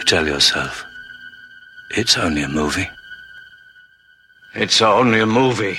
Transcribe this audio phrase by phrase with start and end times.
[0.00, 0.86] You tell yourself,
[1.90, 2.88] it's only a movie.
[4.54, 5.78] It's only a movie.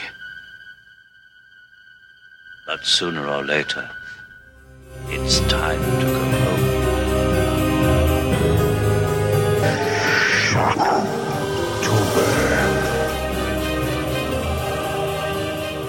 [2.68, 3.90] But sooner or later,
[5.08, 6.24] it's time to go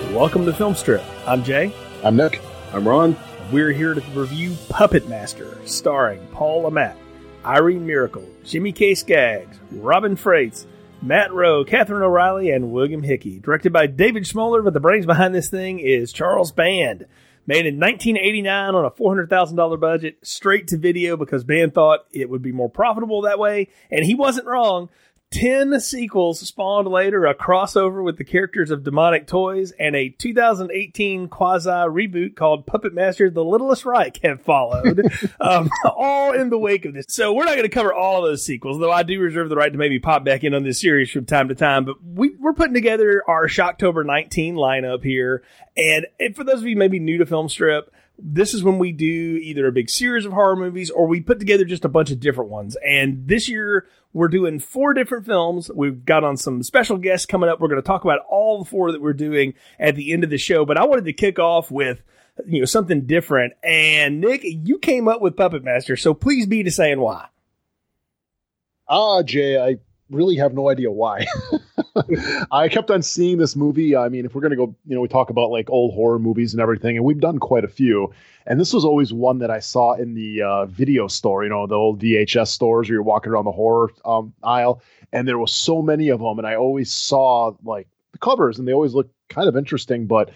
[0.08, 0.14] home.
[0.14, 1.04] Welcome to Film Strip.
[1.26, 1.70] I'm Jay.
[2.02, 2.40] I'm Nick.
[2.72, 3.14] I'm Ron.
[3.52, 6.96] We're here to review Puppet Master, starring Paul Le Mat,
[7.44, 8.94] Irene Miracle, Jimmy K.
[8.94, 10.66] Skaggs, Robin Frates,
[11.02, 13.40] Matt Roe, Catherine O'Reilly, and William Hickey.
[13.40, 17.06] Directed by David Schmoeller, but the brains behind this thing is Charles Band.
[17.44, 22.42] Made in 1989 on a $400,000 budget, straight to video because Band thought it would
[22.42, 24.88] be more profitable that way, and he wasn't wrong.
[25.32, 31.28] 10 sequels spawned later, a crossover with the characters of Demonic Toys, and a 2018
[31.28, 36.84] quasi reboot called Puppet Master The Littlest Reich have followed, um, all in the wake
[36.84, 37.06] of this.
[37.08, 39.56] So we're not going to cover all of those sequels, though I do reserve the
[39.56, 41.86] right to maybe pop back in on this series from time to time.
[41.86, 45.42] But we, we're putting together our Shocktober 19 lineup here.
[45.76, 48.92] And, and for those of you maybe new to Film Strip, this is when we
[48.92, 49.06] do
[49.42, 52.20] either a big series of horror movies or we put together just a bunch of
[52.20, 52.76] different ones.
[52.86, 55.70] And this year we're doing four different films.
[55.74, 57.60] We've got on some special guests coming up.
[57.60, 60.30] We're going to talk about all the four that we're doing at the end of
[60.30, 60.64] the show.
[60.64, 62.02] But I wanted to kick off with
[62.46, 63.54] you know something different.
[63.62, 67.28] And Nick, you came up with Puppet Master, so please be to saying why.
[68.88, 69.78] Ah, Jay, I
[70.12, 71.26] really have no idea why.
[72.52, 73.96] I kept on seeing this movie.
[73.96, 76.18] I mean, if we're going to go, you know, we talk about like old horror
[76.18, 78.12] movies and everything, and we've done quite a few.
[78.46, 81.66] And this was always one that I saw in the uh, video store, you know,
[81.66, 84.82] the old VHS stores where you're walking around the horror um, aisle.
[85.12, 86.38] And there was so many of them.
[86.38, 90.30] And I always saw like the covers and they always looked kind of interesting, but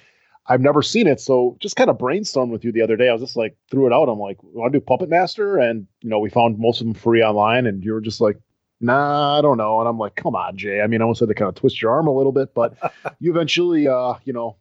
[0.49, 1.21] I've never seen it.
[1.21, 3.09] So just kind of brainstormed with you the other day.
[3.09, 4.09] I was just like, threw it out.
[4.09, 5.59] I'm like, want to do Puppet Master?
[5.59, 7.67] And, you know, we found most of them free online.
[7.67, 8.39] And you were just like,
[8.81, 9.81] nah, I don't know.
[9.81, 10.81] And I'm like, come on, Jay.
[10.81, 12.77] I mean, I almost had to kind of twist your arm a little bit, but
[13.21, 14.57] you eventually, uh, you know,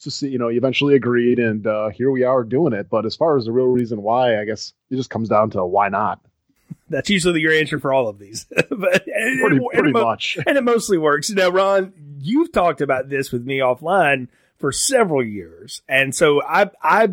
[0.00, 2.88] to see, you know, you eventually agreed, and uh, here we are doing it.
[2.88, 5.64] But as far as the real reason why, I guess it just comes down to
[5.64, 6.20] why not.
[6.88, 10.38] That's usually your answer for all of these, but pretty, and, pretty and mo- much.
[10.46, 11.30] and it mostly works.
[11.30, 16.70] Now, Ron, you've talked about this with me offline for several years, and so I
[16.82, 17.10] I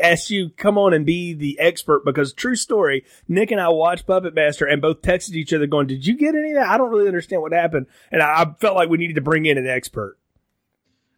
[0.00, 4.06] asked you come on and be the expert because true story, Nick and I watched
[4.06, 6.68] Puppet Master and both texted each other going, "Did you get any of that?
[6.68, 9.46] I don't really understand what happened," and I, I felt like we needed to bring
[9.46, 10.18] in an expert.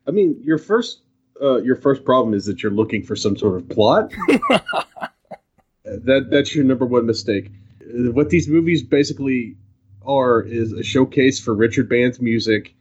[0.06, 1.00] I mean, your first
[1.40, 4.12] uh, your first problem is that you're looking for some sort of plot.
[5.84, 7.50] that that's your number one mistake.
[7.88, 9.56] What these movies basically
[10.04, 12.74] are is a showcase for Richard Band's music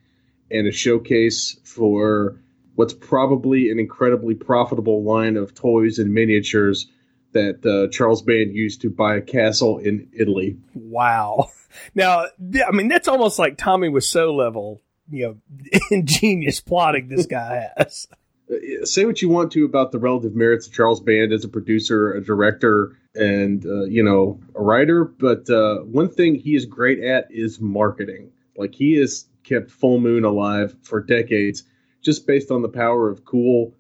[0.52, 2.40] and a showcase for
[2.76, 6.88] what's probably an incredibly profitable line of toys and miniatures
[7.32, 10.58] that uh, Charles Band used to buy a castle in Italy.
[10.74, 11.50] Wow.
[11.94, 12.28] Now,
[12.66, 18.08] I mean, that's almost like Tommy Wiseau level, you know, ingenious plotting this guy has.
[18.50, 21.50] Uh, say what you want to about the relative merits of Charles Band as a
[21.50, 26.66] producer, a director, and uh, you know a writer, but uh, one thing he is
[26.66, 28.32] great at is marketing.
[28.58, 31.64] Like he has kept Full Moon alive for decades,
[32.06, 33.74] just based on the power of cool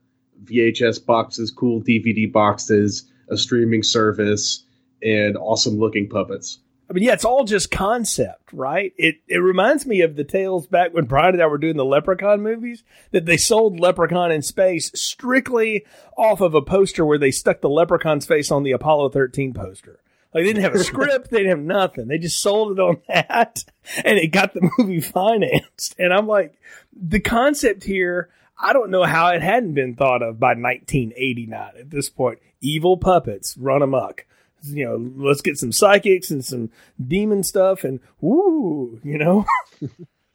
[0.44, 4.66] VHS boxes, cool DVD boxes, a streaming service,
[5.02, 6.60] and awesome looking puppets.
[6.90, 8.94] I mean, yeah, it's all just concept, right?
[8.98, 11.86] It it reminds me of the tales back when Brian and I were doing the
[11.86, 15.84] Leprechaun movies that they sold Leprechaun in space strictly
[16.16, 20.00] off of a poster where they stuck the Leprechaun's face on the Apollo 13 poster.
[20.36, 22.08] Like they didn't have a script, they didn't have nothing.
[22.10, 23.64] They just sold it on that
[24.04, 25.96] and it got the movie financed.
[25.98, 26.60] And I'm like,
[26.94, 28.30] the concept here,
[28.60, 32.40] I don't know how it hadn't been thought of by 1989 at this point.
[32.60, 34.26] Evil puppets run amok
[34.68, 36.72] you know, let's get some psychics and some
[37.06, 39.46] demon stuff and woo, you know.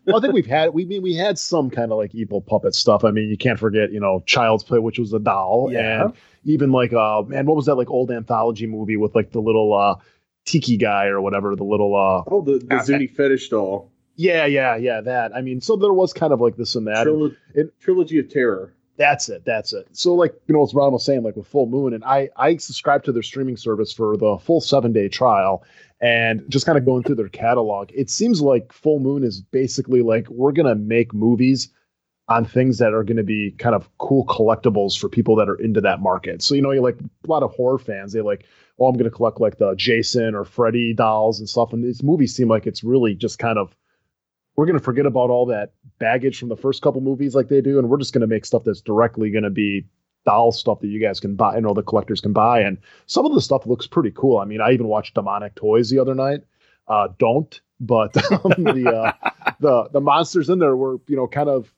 [0.07, 2.75] well, I think we've had we mean we had some kind of like evil puppet
[2.75, 3.05] stuff.
[3.05, 6.05] I mean, you can't forget, you know, Child's Play, which was a doll, Yeah.
[6.05, 6.15] and
[6.45, 9.73] even like uh man, what was that like old anthology movie with like the little
[9.75, 9.97] uh
[10.47, 13.91] tiki guy or whatever, the little uh Oh, the, the Zuni fetish doll.
[14.17, 15.35] yeah, yeah, yeah, that.
[15.35, 17.07] I mean, so there was kind of like this and that.
[17.07, 18.75] Trilo- It- trilogy of Terror.
[18.97, 19.45] That's it.
[19.47, 19.89] That's it.
[19.93, 22.57] So like you know, as Ron was saying, like with Full Moon, and I I
[22.59, 25.65] subscribed to their streaming service for the full seven day trial,
[26.03, 27.91] and just kind of going through their catalog.
[27.95, 31.71] It seems like Full Moon is basically like we're gonna make movies
[32.31, 35.57] on things that are going to be kind of cool collectibles for people that are
[35.57, 36.43] into that market.
[36.43, 38.13] So you know, you like a lot of horror fans.
[38.15, 38.47] They like,
[38.79, 41.75] oh, I'm going to collect like the Jason or Freddy dolls and stuff.
[41.75, 43.77] And these movies seem like it's really just kind of
[44.57, 47.61] we're going to forget about all that baggage from the first couple movies like they
[47.61, 49.87] do, and we're just going to make stuff that's directly going to be
[50.27, 52.61] doll stuff that you guys can buy, you know, the collectors can buy.
[52.61, 54.39] And some of the stuff looks pretty cool.
[54.39, 56.41] I mean, I even watched Demonic Toys the other night.
[56.89, 57.61] uh, don't.
[57.81, 59.31] But um, the uh,
[59.61, 61.73] the the monsters in there were you know kind of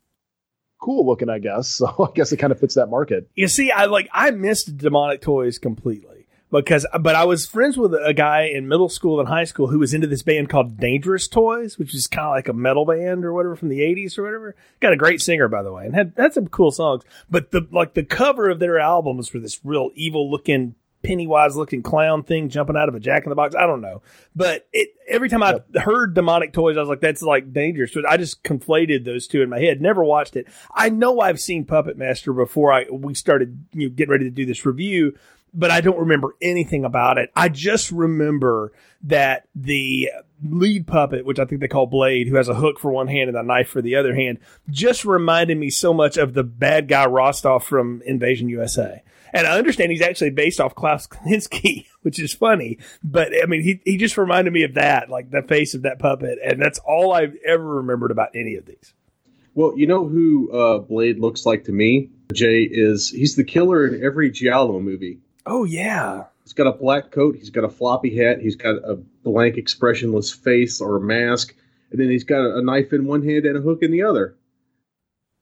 [0.82, 1.62] cool looking, I guess.
[1.82, 3.28] So I guess it kind of fits that market.
[3.34, 7.94] You see, I like I missed demonic toys completely because, but I was friends with
[7.94, 11.26] a guy in middle school and high school who was into this band called Dangerous
[11.26, 14.22] Toys, which is kind of like a metal band or whatever from the '80s or
[14.22, 14.54] whatever.
[14.80, 17.02] Got a great singer by the way, and had had some cool songs.
[17.30, 21.82] But the like the cover of their albums were this real evil looking Pennywise looking
[21.82, 23.54] clown thing jumping out of a Jack in the Box.
[23.54, 24.02] I don't know,
[24.34, 25.84] but it every time I yep.
[25.84, 27.92] heard demonic toys, I was like, that's like dangerous.
[27.92, 29.80] So I just conflated those two in my head.
[29.80, 30.46] Never watched it.
[30.74, 32.72] I know I've seen Puppet Master before.
[32.72, 35.16] I we started you know, getting ready to do this review,
[35.54, 37.30] but I don't remember anything about it.
[37.36, 38.72] I just remember
[39.02, 40.10] that the
[40.42, 43.28] lead puppet, which I think they call Blade, who has a hook for one hand
[43.28, 44.38] and a knife for the other hand,
[44.70, 49.02] just reminded me so much of the bad guy Rostov from Invasion USA.
[49.32, 52.78] And I understand he's actually based off Klaus Kinski, which is funny.
[53.02, 55.98] But I mean, he, he just reminded me of that, like the face of that
[55.98, 56.38] puppet.
[56.44, 58.92] And that's all I've ever remembered about any of these.
[59.54, 62.10] Well, you know who uh, Blade looks like to me?
[62.32, 65.20] Jay is he's the killer in every Giallo movie.
[65.44, 66.24] Oh yeah.
[66.44, 67.36] He's got a black coat.
[67.36, 68.40] He's got a floppy hat.
[68.40, 71.54] He's got a blank, expressionless face or a mask,
[71.90, 74.36] and then he's got a knife in one hand and a hook in the other.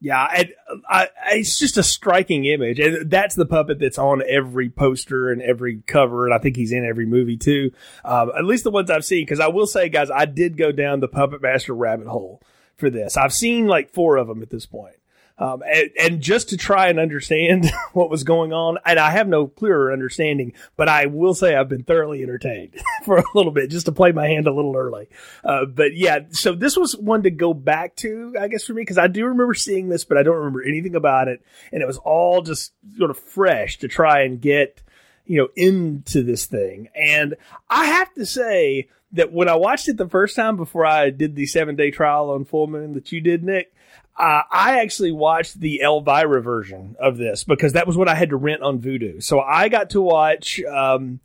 [0.02, 0.50] Yeah, I,
[0.88, 5.42] I, it's just a striking image, and that's the puppet that's on every poster and
[5.42, 7.72] every cover, and I think he's in every movie too.
[8.02, 10.72] Um, at least the ones I've seen, because I will say, guys, I did go
[10.72, 12.40] down the Puppet Master rabbit hole
[12.78, 13.18] for this.
[13.18, 14.96] I've seen like four of them at this point.
[15.40, 19.26] Um, and, and, just to try and understand what was going on, and I have
[19.26, 22.74] no clearer understanding, but I will say I've been thoroughly entertained
[23.06, 25.08] for a little bit, just to play my hand a little early.
[25.42, 28.82] Uh, but yeah, so this was one to go back to, I guess, for me,
[28.82, 31.86] because I do remember seeing this, but I don't remember anything about it, and it
[31.86, 34.82] was all just sort of fresh to try and get,
[35.24, 36.90] you know, into this thing.
[36.94, 37.36] And
[37.70, 41.34] I have to say that when I watched it the first time before I did
[41.34, 43.72] the seven day trial on Full Moon that you did, Nick,
[44.16, 48.30] uh, I actually watched the Elvira version of this because that was what I had
[48.30, 49.22] to rent on Vudu.
[49.22, 51.20] So I got to watch um,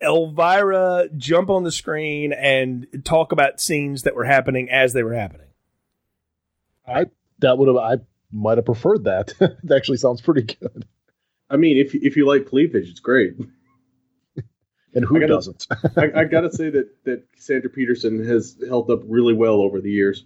[0.00, 5.14] Elvira jump on the screen and talk about scenes that were happening as they were
[5.14, 5.48] happening.
[6.86, 7.06] I
[7.40, 7.96] that would have I
[8.32, 9.34] might have preferred that.
[9.38, 10.86] that actually sounds pretty good.
[11.50, 13.34] I mean, if if you like cleavage, it's great.
[14.94, 15.66] and who I gotta, doesn't?
[15.96, 19.80] I, I got to say that that Cassandra Peterson has held up really well over
[19.80, 20.24] the years.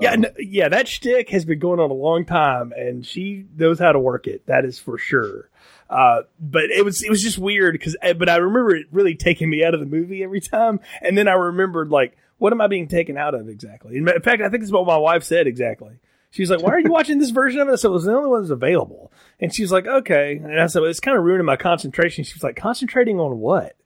[0.00, 3.46] Yeah, um, no, yeah, that shtick has been going on a long time, and she
[3.56, 4.46] knows how to work it.
[4.46, 5.48] That is for sure.
[5.88, 9.14] Uh, but it was it was just weird because, eh, but I remember it really
[9.14, 12.60] taking me out of the movie every time, and then I remembered like, what am
[12.60, 13.96] I being taken out of exactly?
[13.96, 16.00] In fact, I think this is what my wife said exactly.
[16.30, 18.28] She's like, "Why are you watching this version of it?" So it was the only
[18.28, 21.46] one that's available, and she's like, "Okay." And I said, well, "It's kind of ruining
[21.46, 23.76] my concentration." She was like, "Concentrating on what?"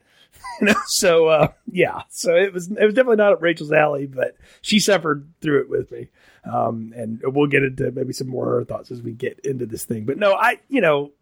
[0.86, 4.80] so uh, yeah, so it was it was definitely not up Rachel's alley, but she
[4.80, 6.08] suffered through it with me.
[6.44, 10.04] Um, and we'll get into maybe some more thoughts as we get into this thing.
[10.04, 11.12] But no, I you know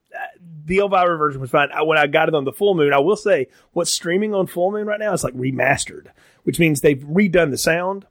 [0.65, 1.71] the Elvira version was fine.
[1.73, 4.47] I, when I got it on the full moon, I will say what's streaming on
[4.47, 6.09] full moon right now is like remastered,
[6.45, 8.07] which means they've redone the sound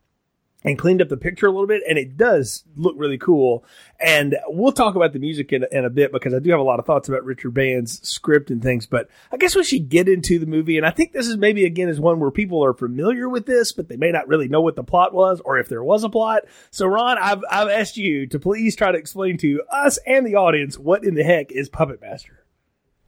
[0.65, 3.63] and cleaned up the picture a little bit, and it does look really cool.
[3.99, 6.63] And we'll talk about the music in, in, a bit because I do have a
[6.63, 8.87] lot of thoughts about Richard Band's script and things.
[8.87, 11.65] But I guess we should get into the movie, and I think this is maybe
[11.65, 14.61] again is one where people are familiar with this, but they may not really know
[14.61, 16.41] what the plot was or if there was a plot.
[16.71, 20.35] So, Ron, I've I've asked you to please try to explain to us and the
[20.35, 22.43] audience what in the heck is Puppet Master.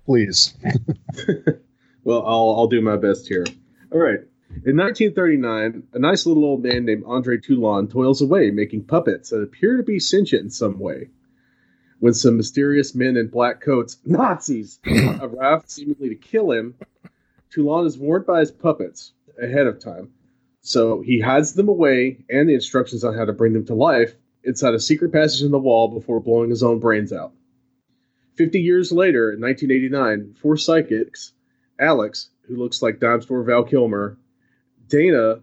[0.06, 0.54] Please.
[2.04, 3.46] well, I'll I'll do my best here.
[3.92, 4.20] All right.
[4.66, 9.42] In 1939, a nice little old man named Andre Toulon toils away making puppets that
[9.42, 11.10] appear to be sentient in some way.
[12.00, 14.80] When some mysterious men in black coats, Nazis,
[15.22, 16.74] arrive seemingly to kill him,
[17.52, 20.12] Toulon is warned by his puppets ahead of time.
[20.62, 24.16] So he hides them away and the instructions on how to bring them to life
[24.44, 27.32] inside a secret passage in the wall before blowing his own brains out.
[28.36, 31.34] Fifty years later, in 1989, four psychics,
[31.80, 34.18] Alex, who looks like dime store Val Kilmer,
[34.88, 35.42] Dana,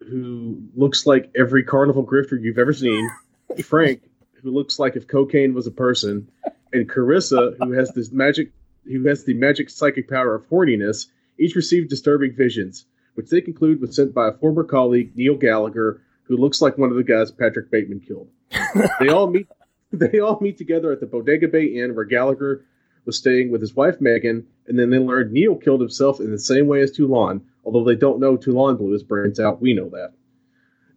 [0.00, 3.08] who looks like every carnival grifter you've ever seen,
[3.64, 4.02] Frank,
[4.42, 6.28] who looks like if cocaine was a person,
[6.72, 8.52] and Carissa, who has this magic,
[8.84, 11.06] who has the magic psychic power of horniness,
[11.38, 16.02] each received disturbing visions, which they conclude was sent by a former colleague, Neil Gallagher,
[16.24, 18.28] who looks like one of the guys Patrick Bateman killed.
[19.00, 19.48] they all meet.
[19.92, 22.64] They all meet together at the Bodega Bay Inn, where Gallagher
[23.04, 26.38] was staying with his wife Megan, and then they learned Neil killed himself in the
[26.38, 29.88] same way as Toulon, Although they don't know Toulon blew his brains out, we know
[29.90, 30.12] that.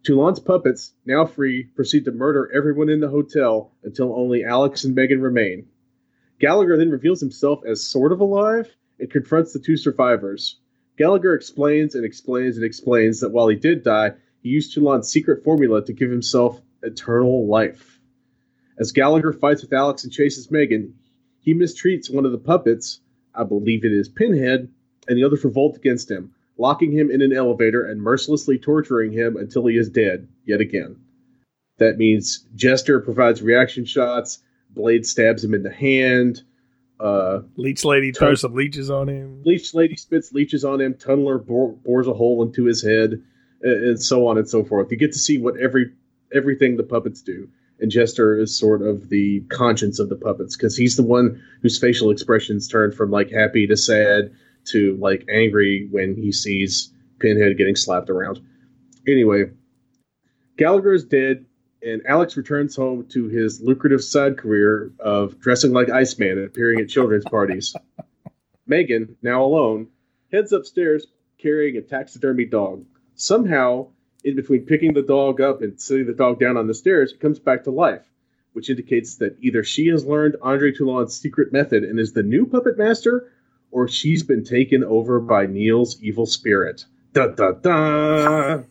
[0.02, 4.94] Toulon's puppets, now free, proceed to murder everyone in the hotel until only Alex and
[4.94, 5.66] Megan remain.
[6.38, 10.60] Gallagher then reveals himself as sort of alive and confronts the two survivors.
[10.96, 15.42] Gallagher explains and explains and explains that while he did die, he used Toulon's secret
[15.42, 18.00] formula to give himself eternal life.
[18.78, 20.94] As Gallagher fights with Alex and chases Megan,
[21.40, 23.00] he mistreats one of the puppets,
[23.34, 24.72] I believe it is Pinhead,
[25.08, 29.36] and the others revolt against him, locking him in an elevator and mercilessly torturing him
[29.36, 30.96] until he is dead, yet again.
[31.78, 36.42] That means Jester provides reaction shots, Blade stabs him in the hand,
[37.00, 39.42] uh, Leech Lady throws some leeches on him.
[39.44, 43.22] Leech Lady spits leeches on him, Tunneler bore, bores a hole into his head,
[43.62, 44.90] and, and so on and so forth.
[44.90, 45.92] You get to see what every
[46.34, 47.48] everything the puppets do.
[47.80, 51.78] And Jester is sort of the conscience of the puppets because he's the one whose
[51.78, 54.32] facial expressions turn from like happy to sad
[54.66, 58.40] to like angry when he sees Pinhead getting slapped around.
[59.06, 59.50] Anyway,
[60.56, 61.46] Gallagher is dead,
[61.82, 66.80] and Alex returns home to his lucrative side career of dressing like Iceman and appearing
[66.80, 67.74] at children's parties.
[68.66, 69.88] Megan, now alone,
[70.32, 71.06] heads upstairs
[71.38, 72.84] carrying a taxidermy dog.
[73.14, 73.88] Somehow,
[74.24, 77.20] in between picking the dog up and sitting the dog down on the stairs, it
[77.20, 78.04] comes back to life,
[78.52, 82.46] which indicates that either she has learned Andre Toulon's secret method and is the new
[82.46, 83.32] puppet master,
[83.70, 86.84] or she's been taken over by Neil's evil spirit.
[87.12, 88.62] Da da da!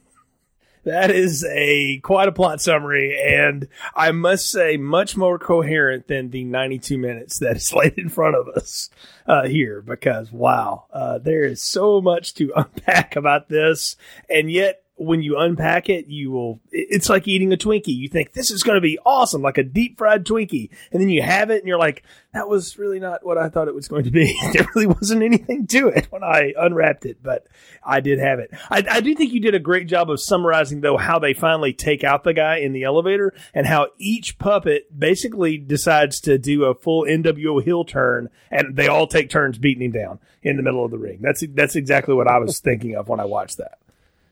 [0.87, 6.29] That is a quite a plot summary, and I must say, much more coherent than
[6.29, 8.89] the 92 minutes that is laid in front of us
[9.25, 9.81] uh, here.
[9.81, 13.97] Because wow, uh, there is so much to unpack about this,
[14.29, 16.59] and yet when you unpack it, you will.
[16.71, 17.95] It's like eating a Twinkie.
[17.95, 21.09] You think this is going to be awesome, like a deep fried Twinkie, and then
[21.09, 23.87] you have it, and you're like, that was really not what I thought it was
[23.87, 24.37] going to be.
[24.53, 27.47] there really wasn't anything to it when I unwrapped it, but
[27.83, 28.51] I did have it.
[28.69, 31.73] I, I do think you did a great job of summarizing though how they finally
[31.73, 36.65] take out the guy in the elevator and how each puppet basically decides to do
[36.65, 40.63] a full NWO heel turn, and they all take turns beating him down in the
[40.63, 41.19] middle of the ring.
[41.21, 43.77] That's that's exactly what I was thinking of when I watched that.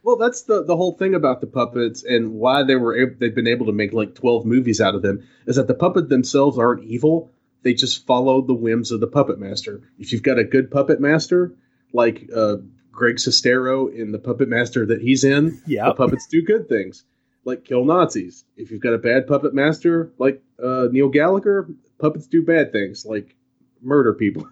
[0.06, 3.34] Well, that's the the whole thing about the puppets and why they were able, they've
[3.34, 6.60] been able to make like twelve movies out of them is that the puppet themselves
[6.60, 7.32] aren't evil.
[7.64, 9.82] They just follow the whims of the puppet master.
[9.98, 11.56] If you've got a good puppet master,
[11.92, 12.58] like uh,
[12.92, 17.04] Greg Sestero in the puppet master that he's in, Yeah, the puppets do good things,
[17.44, 18.46] like kill Nazis.
[18.56, 23.08] If you've got a bad puppet master, like uh, Neil Gallagher, puppets do bad things,
[23.08, 23.36] like
[23.82, 24.48] murder people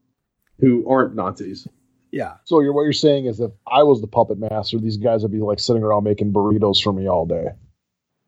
[0.60, 1.68] who aren't Nazis.
[2.14, 2.34] Yeah.
[2.44, 5.32] So you're, what you're saying is if I was the puppet master, these guys would
[5.32, 7.48] be like sitting around making burritos for me all day.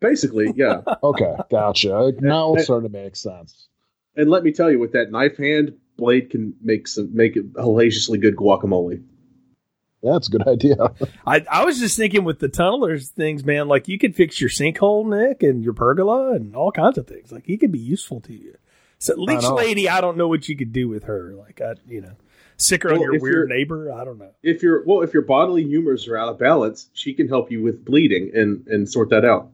[0.01, 0.81] Basically, yeah.
[1.03, 2.13] Okay, gotcha.
[2.19, 3.69] Now it's starting to make sense.
[4.17, 7.45] And let me tell you, with that knife hand, Blade can make some make it
[7.57, 9.05] hellaciously good guacamole.
[10.03, 10.77] That's a good idea.
[11.27, 14.51] I, I was just thinking with the tunnelers things, man, like you could fix your
[14.51, 17.31] sinkhole, Nick, and your pergola and all kinds of things.
[17.31, 18.57] Like he could be useful to you.
[18.99, 19.55] So Leech know.
[19.55, 21.35] Lady, I don't know what you could do with her.
[21.35, 22.17] Like I you know.
[22.59, 23.93] Sick her on your weird neighbor.
[23.93, 24.31] I don't know.
[24.43, 27.63] If your well, if your bodily humors are out of balance, she can help you
[27.63, 29.51] with bleeding and and sort that out.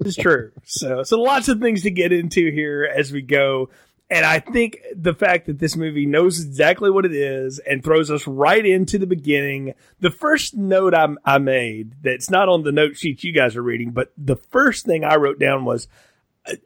[0.00, 0.52] It's true.
[0.64, 3.70] So, so lots of things to get into here as we go.
[4.10, 8.10] And I think the fact that this movie knows exactly what it is and throws
[8.10, 9.74] us right into the beginning.
[10.00, 13.62] The first note I, I made that's not on the note sheet you guys are
[13.62, 15.88] reading, but the first thing I wrote down was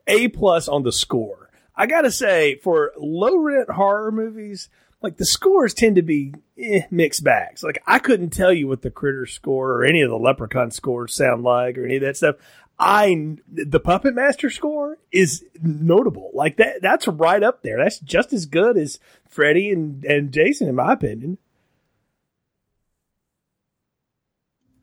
[0.07, 1.49] A plus on the score.
[1.75, 4.69] I gotta say, for low rent horror movies,
[5.03, 7.61] like the scores tend to be eh, mixed bags.
[7.61, 11.13] Like I couldn't tell you what the Critter score or any of the Leprechaun scores
[11.13, 12.37] sound like or any of that stuff.
[12.79, 16.31] I the Puppet Master score is notable.
[16.33, 17.77] Like that that's right up there.
[17.77, 18.97] That's just as good as
[19.29, 21.37] Freddy and, and Jason in my opinion.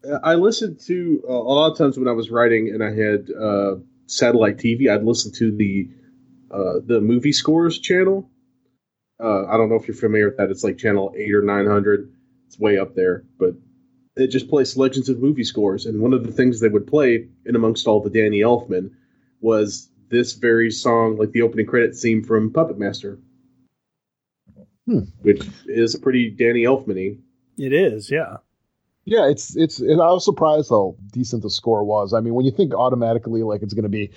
[0.08, 2.90] Uh, I listened to uh, a lot of times when I was writing and I
[2.90, 4.88] had uh, satellite TV.
[4.88, 5.88] I'd listen to the
[6.50, 8.30] uh, the movie scores channel.
[9.22, 10.50] Uh, I don't know if you're familiar with that.
[10.50, 12.12] It's like channel eight or nine hundred.
[12.46, 13.54] It's way up there, but
[14.16, 15.86] it just plays Legends of movie scores.
[15.86, 18.90] And one of the things they would play in amongst all the Danny Elfman
[19.40, 23.18] was this very song, like the opening credit theme from Puppet Master,
[24.86, 25.00] Hmm.
[25.22, 27.16] which is a pretty Danny Elfman-y.
[27.58, 28.38] It is, yeah.
[29.04, 29.80] Yeah, it's it's.
[29.80, 32.12] And I was surprised how decent the score was.
[32.12, 34.10] I mean, when you think automatically like it's going to be,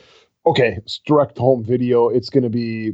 [0.45, 2.09] okay, it's direct home video.
[2.09, 2.93] It's going to be,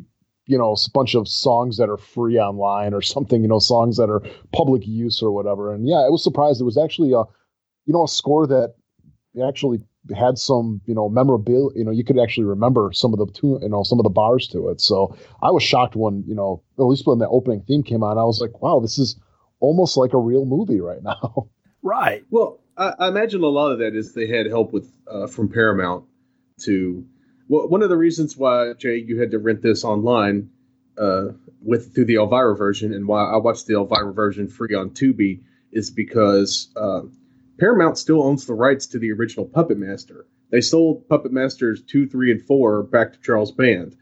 [0.50, 3.42] you know, a bunch of songs that are free online or something.
[3.42, 5.74] You know, songs that are public use or whatever.
[5.74, 6.60] And yeah, I was surprised.
[6.60, 7.24] It was actually a,
[7.86, 8.74] you know, a score that
[9.48, 9.80] actually
[10.18, 11.80] had some, you know, memorability.
[11.80, 14.10] You know, you could actually remember some of the two, you know, some of the
[14.10, 14.82] bars to it.
[14.82, 18.18] So I was shocked when, you know, at least when the opening theme came on,
[18.18, 19.16] I was like, wow, this is
[19.60, 21.48] almost like a real movie right now.
[21.84, 22.24] Right.
[22.32, 25.48] Well, I, I imagine a lot of that is they had help with uh, from
[25.50, 26.06] Paramount
[26.62, 27.06] to.
[27.50, 30.52] Well, one of the reasons why Jay you had to rent this online
[30.98, 31.30] uh,
[31.62, 35.42] with through the Elvira version, and why I watched the Elvira version free on Tubi
[35.72, 37.02] is because uh,
[37.60, 40.28] Paramount still owns the rights to the original Puppet Master.
[40.52, 43.98] They sold Puppet Masters two, three, and four back to Charles Band,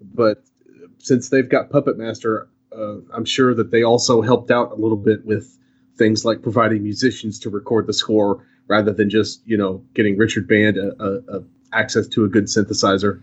[0.00, 0.44] but
[0.98, 4.96] since they've got Puppet Master, uh, I'm sure that they also helped out a little
[4.96, 5.58] bit with
[5.96, 10.46] things like providing musicians to record the score rather than just you know getting Richard
[10.46, 13.22] Band a, a, a access to a good synthesizer.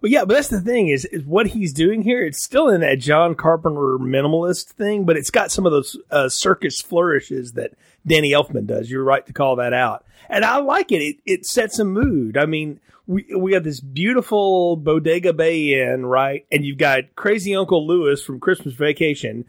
[0.00, 2.24] Well, yeah, but that's the thing is, is what he's doing here.
[2.24, 6.28] It's still in that John Carpenter minimalist thing, but it's got some of those uh,
[6.28, 7.72] circus flourishes that
[8.06, 8.88] Danny Elfman does.
[8.90, 11.02] You're right to call that out, and I like it.
[11.02, 12.36] It it sets a mood.
[12.36, 12.78] I mean,
[13.08, 16.46] we we got this beautiful Bodega Bay Inn, right?
[16.52, 19.46] And you've got crazy Uncle Lewis from Christmas Vacation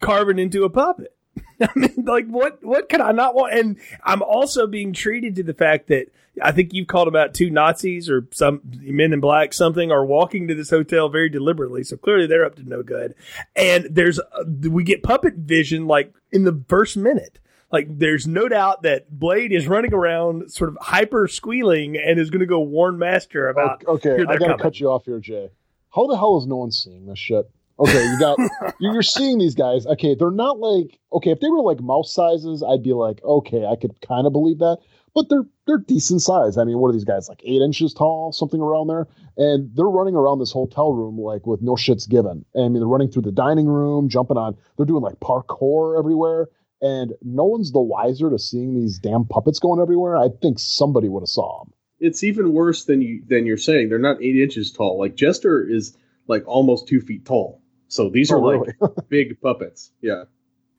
[0.00, 1.12] carving into a puppet.
[1.60, 3.54] I mean, like what what can I not want?
[3.54, 6.06] And I'm also being treated to the fact that
[6.42, 10.48] I think you've called about two Nazis or some men in black something are walking
[10.48, 11.84] to this hotel very deliberately.
[11.84, 13.14] So clearly they're up to no good.
[13.56, 17.38] And there's uh, we get puppet vision like in the first minute.
[17.70, 22.30] Like there's no doubt that Blade is running around sort of hyper squealing and is
[22.30, 23.84] going to go warn Master about.
[23.86, 24.24] Okay, okay.
[24.26, 25.50] I got to cut you off here, Jay.
[25.94, 27.50] How the hell is no one seeing this shit?
[27.78, 28.38] Okay, you got
[28.80, 29.86] you're seeing these guys.
[29.86, 31.30] Okay, they're not like okay.
[31.30, 34.58] If they were like mouse sizes, I'd be like, okay, I could kind of believe
[34.58, 34.78] that.
[35.14, 36.58] But they're they're decent size.
[36.58, 39.06] I mean, what are these guys like eight inches tall, something around there?
[39.36, 42.44] And they're running around this hotel room like with no shits given.
[42.54, 44.56] And, I mean, they're running through the dining room, jumping on.
[44.76, 46.48] They're doing like parkour everywhere,
[46.80, 50.16] and no one's the wiser to seeing these damn puppets going everywhere.
[50.16, 51.72] I think somebody would have saw them.
[52.00, 53.88] It's even worse than you than you're saying.
[53.88, 54.98] They're not eight inches tall.
[54.98, 55.96] Like Jester is
[56.28, 57.62] like almost two feet tall.
[57.88, 58.74] So these oh, are really?
[58.80, 59.92] like big puppets.
[60.00, 60.24] Yeah.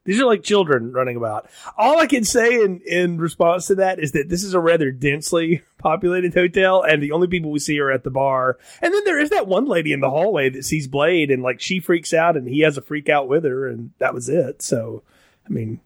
[0.06, 1.50] These are like children running about.
[1.78, 4.92] All I can say in, in response to that is that this is a rather
[4.92, 8.58] densely populated hotel, and the only people we see are at the bar.
[8.82, 11.60] And then there is that one lady in the hallway that sees Blade, and like
[11.60, 14.62] she freaks out, and he has a freak out with her, and that was it.
[14.62, 15.04] So,
[15.46, 15.80] I mean,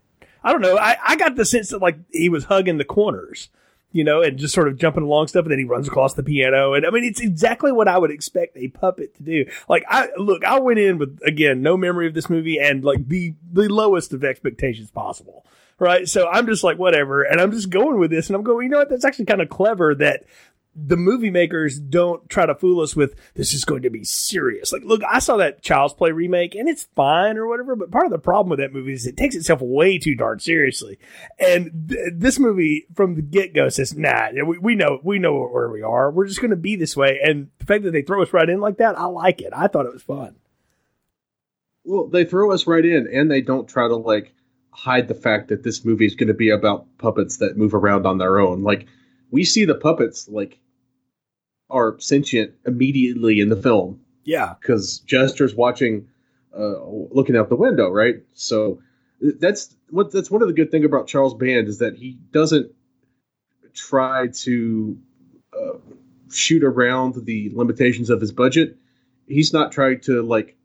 [0.43, 0.77] I don't know.
[0.77, 3.49] I, I got the sense that like he was hugging the corners
[3.93, 6.23] you know, and just sort of jumping along stuff, and then he runs across the
[6.23, 6.73] piano.
[6.73, 9.45] And I mean, it's exactly what I would expect a puppet to do.
[9.69, 13.07] Like, I look, I went in with again no memory of this movie and like
[13.07, 15.45] the the lowest of expectations possible.
[15.79, 16.07] Right.
[16.07, 17.23] So I'm just like, whatever.
[17.23, 18.27] And I'm just going with this.
[18.27, 18.89] And I'm going, you know what?
[18.89, 20.23] That's actually kind of clever that
[20.75, 24.73] the movie makers don't try to fool us with this is going to be serious.
[24.73, 28.05] Like, look, I saw that Child's Play remake and it's fine or whatever, but part
[28.05, 30.97] of the problem with that movie is it takes itself way too darn seriously.
[31.37, 35.47] And th- this movie from the get go says, nah, we, we know, we know
[35.47, 36.09] where we are.
[36.09, 37.19] We're just going to be this way.
[37.23, 39.53] And the fact that they throw us right in like that, I like it.
[39.55, 40.35] I thought it was fun.
[41.85, 44.33] Well, they throw us right in and they don't try to like
[44.71, 48.07] hide the fact that this movie is going to be about puppets that move around
[48.07, 48.63] on their own.
[48.63, 48.87] Like,
[49.29, 50.59] we see the puppets like
[51.73, 53.99] are sentient immediately in the film.
[54.23, 56.07] Yeah, because Jester's watching,
[56.57, 58.23] uh, looking out the window, right?
[58.33, 58.79] So
[59.19, 62.71] that's what that's one of the good thing about Charles Band is that he doesn't
[63.73, 64.97] try to
[65.53, 65.77] uh,
[66.31, 68.77] shoot around the limitations of his budget.
[69.27, 70.55] He's not trying to like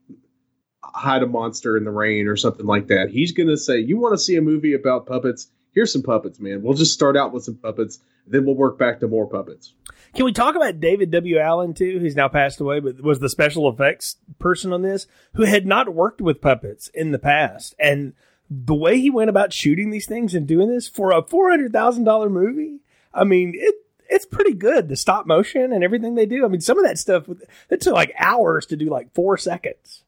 [0.83, 3.11] hide a monster in the rain or something like that.
[3.11, 5.49] He's going to say, "You want to see a movie about puppets?
[5.73, 6.63] Here's some puppets, man.
[6.63, 9.75] We'll just start out with some puppets, then we'll work back to more puppets."
[10.15, 11.39] Can we talk about David W.
[11.39, 15.45] Allen too, who's now passed away, but was the special effects person on this, who
[15.45, 18.15] had not worked with puppets in the past, and
[18.51, 21.73] the way he went about shooting these things and doing this for a four hundred
[21.73, 22.81] thousand dollar movie,
[23.13, 23.75] I mean it.
[24.11, 24.89] It's pretty good.
[24.89, 26.43] The stop motion and everything they do.
[26.43, 27.29] I mean, some of that stuff
[27.69, 30.03] it took like hours to do, like four seconds.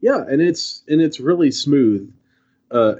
[0.00, 2.12] Yeah, and it's and it's really smooth.
[2.68, 2.94] Uh,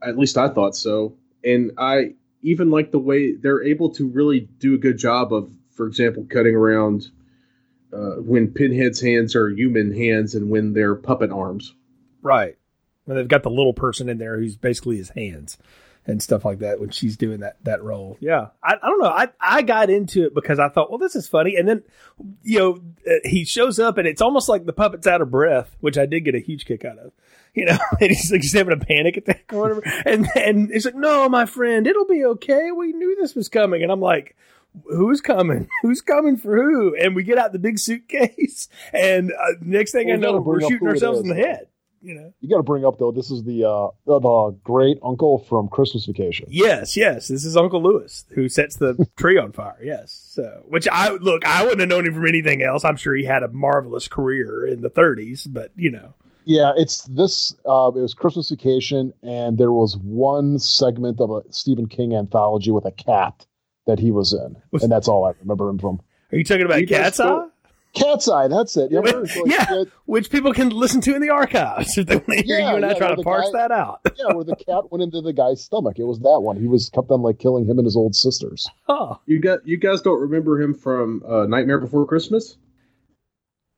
[0.00, 1.16] at least I thought so.
[1.44, 5.50] And I even like the way they're able to really do a good job of,
[5.70, 7.08] for example, cutting around
[7.92, 11.74] uh, when Pinhead's hands are human hands and when they're puppet arms.
[12.20, 12.56] Right.
[13.04, 15.58] When they've got the little person in there who's basically his hands
[16.06, 18.16] and stuff like that when she's doing that that role.
[18.20, 19.08] Yeah, I, I don't know.
[19.08, 21.82] I I got into it because I thought, well, this is funny, and then
[22.42, 25.76] you know uh, he shows up and it's almost like the puppet's out of breath,
[25.80, 27.12] which I did get a huge kick out of.
[27.54, 30.86] You know, and he's like he's having a panic attack or whatever, and and he's
[30.86, 32.70] like, no, my friend, it'll be okay.
[32.72, 34.36] We knew this was coming, and I'm like.
[34.86, 35.68] Who's coming?
[35.82, 36.96] Who's coming for who?
[36.96, 40.62] And we get out the big suitcase, and uh, next thing well, I know, we're
[40.62, 41.66] shooting ourselves in the head
[42.02, 42.32] you know.
[42.40, 43.12] You got to bring up though.
[43.12, 46.46] This is the uh, the great uncle from Christmas Vacation.
[46.50, 47.28] Yes, yes.
[47.28, 49.78] This is Uncle Lewis who sets the tree on fire.
[49.82, 50.12] Yes.
[50.30, 52.84] So, which I look, I wouldn't have known him from anything else.
[52.84, 56.14] I'm sure he had a marvelous career in the 30s, but you know.
[56.44, 57.54] Yeah, it's this.
[57.64, 62.72] Uh, it was Christmas Vacation, and there was one segment of a Stephen King anthology
[62.72, 63.46] with a cat
[63.86, 66.00] that he was in, and that's all I remember him from.
[66.32, 67.46] Are you talking about Cat's Eye?
[67.94, 68.90] Cat's Eye, that's it.
[68.90, 72.26] You ever, like, yeah, which people can listen to in the archives if they want
[72.28, 74.00] to hear yeah, you and yeah, I try to parse guy, that out.
[74.16, 75.98] yeah, where the cat went into the guy's stomach.
[75.98, 76.56] It was that one.
[76.56, 78.66] He was kept on like killing him and his old sisters.
[78.88, 82.56] Oh, you got you guys don't remember him from uh, Nightmare Before Christmas?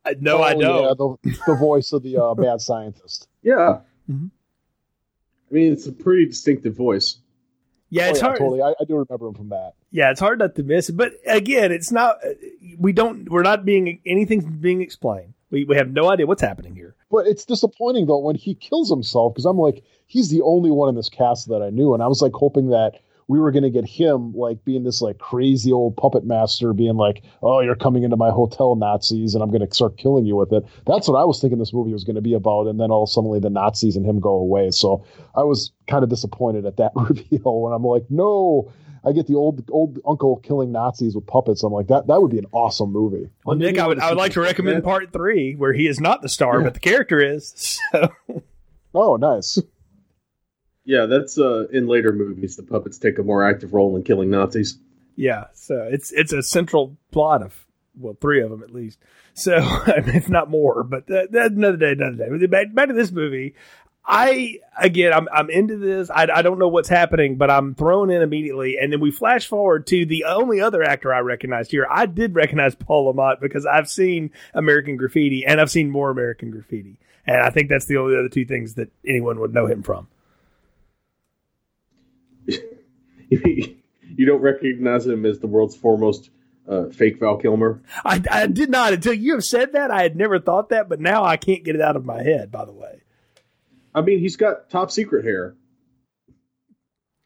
[0.04, 0.82] Uh, no, oh, I don't.
[0.84, 0.94] Yeah,
[1.32, 3.28] the, the voice of the uh, bad scientist.
[3.42, 4.26] Yeah, mm-hmm.
[5.50, 7.18] I mean it's a pretty distinctive voice.
[7.94, 8.38] Yeah, oh, it's oh, yeah, hard.
[8.38, 9.74] Totally, I, I, do remember him from that.
[9.92, 10.90] Yeah, it's hard not to miss.
[10.90, 12.18] But again, it's not.
[12.76, 13.30] We don't.
[13.30, 15.32] We're not being anything's being explained.
[15.50, 16.96] We we have no idea what's happening here.
[17.08, 20.88] But it's disappointing though when he kills himself because I'm like, he's the only one
[20.88, 22.94] in this cast that I knew, and I was like hoping that
[23.28, 26.96] we were going to get him like being this like crazy old puppet master being
[26.96, 30.36] like oh you're coming into my hotel nazis and i'm going to start killing you
[30.36, 32.80] with it that's what i was thinking this movie was going to be about and
[32.80, 36.64] then all suddenly the nazis and him go away so i was kind of disappointed
[36.66, 38.72] at that reveal when i'm like no
[39.06, 41.62] I get the old old uncle killing Nazis with puppets.
[41.62, 42.06] I'm like that.
[42.06, 43.28] That would be an awesome movie.
[43.44, 46.22] Well, Nick, I would I would like to recommend part three where he is not
[46.22, 46.64] the star, yeah.
[46.64, 47.78] but the character is.
[47.92, 48.12] So.
[48.94, 49.58] Oh, nice.
[50.84, 52.56] Yeah, that's uh, in later movies.
[52.56, 54.78] The puppets take a more active role in killing Nazis.
[55.16, 57.54] Yeah, so it's it's a central plot of
[57.98, 58.98] well, three of them at least.
[59.34, 59.54] So
[59.86, 62.46] if not more, but that, that, another day, another day.
[62.46, 63.54] Back, back to this movie.
[64.06, 66.10] I again, I'm I'm into this.
[66.10, 68.76] I, I don't know what's happening, but I'm thrown in immediately.
[68.78, 71.86] And then we flash forward to the only other actor I recognized here.
[71.90, 76.10] I did recognize Paul Le Mat because I've seen American Graffiti and I've seen more
[76.10, 79.66] American Graffiti, and I think that's the only other two things that anyone would know
[79.66, 80.08] him from.
[84.16, 86.30] you don't recognize him as the world's foremost
[86.68, 87.82] uh, fake Val Kilmer?
[88.04, 89.90] I, I did not until you have said that.
[89.90, 92.50] I had never thought that, but now I can't get it out of my head.
[92.50, 93.02] By the way,
[93.94, 95.56] I mean he's got top secret hair.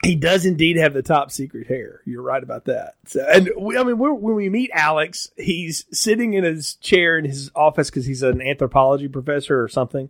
[0.04, 2.02] He does indeed have the top secret hair.
[2.04, 2.94] You're right about that.
[3.06, 7.24] So, and we, I mean, when we meet Alex, he's sitting in his chair in
[7.24, 10.08] his office because he's an anthropology professor or something,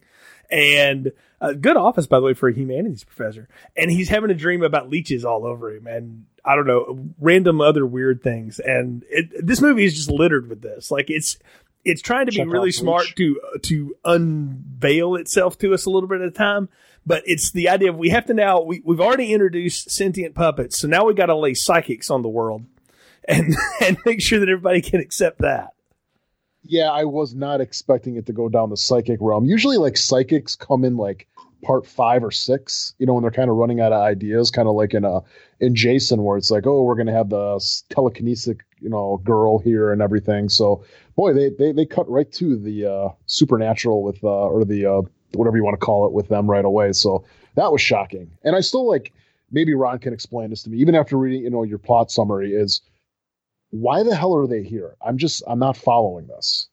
[0.51, 3.49] and a good office, by the way, for a humanities professor.
[3.77, 7.61] And he's having a dream about leeches all over him and I don't know, random
[7.61, 8.59] other weird things.
[8.59, 10.91] And it, this movie is just littered with this.
[10.91, 11.39] Like it's,
[11.85, 16.09] it's trying to Check be really smart to, to unveil itself to us a little
[16.09, 16.69] bit at a time.
[17.07, 20.81] But it's the idea of we have to now, we, we've already introduced sentient puppets.
[20.81, 22.65] So now we got to lay psychics on the world
[23.27, 25.75] and, and make sure that everybody can accept that
[26.65, 29.45] yeah, I was not expecting it to go down the psychic realm.
[29.45, 31.29] Usually, like psychics come in like
[31.63, 32.95] part five or six.
[32.99, 35.21] You know, when they're kind of running out of ideas, kind of like in a
[35.61, 37.57] in Jason, where it's like, oh, we're gonna have the
[37.91, 40.49] telekinetic, you know, girl here and everything.
[40.49, 40.85] So,
[41.17, 45.03] boy, they they they cut right to the uh, supernatural with uh, or the uh,
[45.35, 46.93] whatever you want to call it with them right away.
[46.93, 48.31] So that was shocking.
[48.45, 49.13] And I still like
[49.51, 52.53] maybe Ron can explain this to me, even after reading, you know, your plot summary
[52.53, 52.81] is
[53.71, 54.97] why the hell are they here?
[55.05, 56.69] I'm just I'm not following this.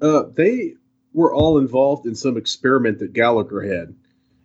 [0.00, 0.74] Uh, they
[1.12, 3.94] were all involved in some experiment that Gallagher had,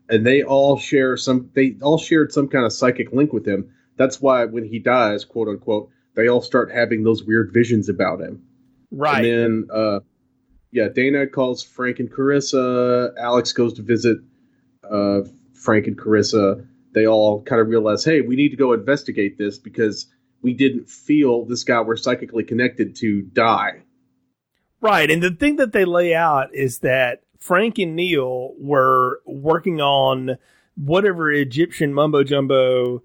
[0.10, 1.50] and they all share some.
[1.54, 3.72] They all shared some kind of psychic link with him.
[3.98, 8.20] That's why when he dies, quote unquote, they all start having those weird visions about
[8.22, 8.44] him.
[8.92, 9.26] Right.
[9.26, 10.00] And then, uh,
[10.72, 13.14] yeah, Dana calls Frank and Carissa.
[13.18, 14.18] Alex goes to visit
[14.90, 15.22] uh,
[15.54, 16.66] Frank and Carissa.
[16.94, 20.08] They all kind of realize, hey, we need to go investigate this because
[20.44, 23.82] we didn't feel this guy we're psychically connected to die.
[24.82, 25.10] Right.
[25.10, 30.38] And the thing that they lay out is that Frank and Neil were working on
[30.76, 33.02] whatever Egyptian mumbo jumbo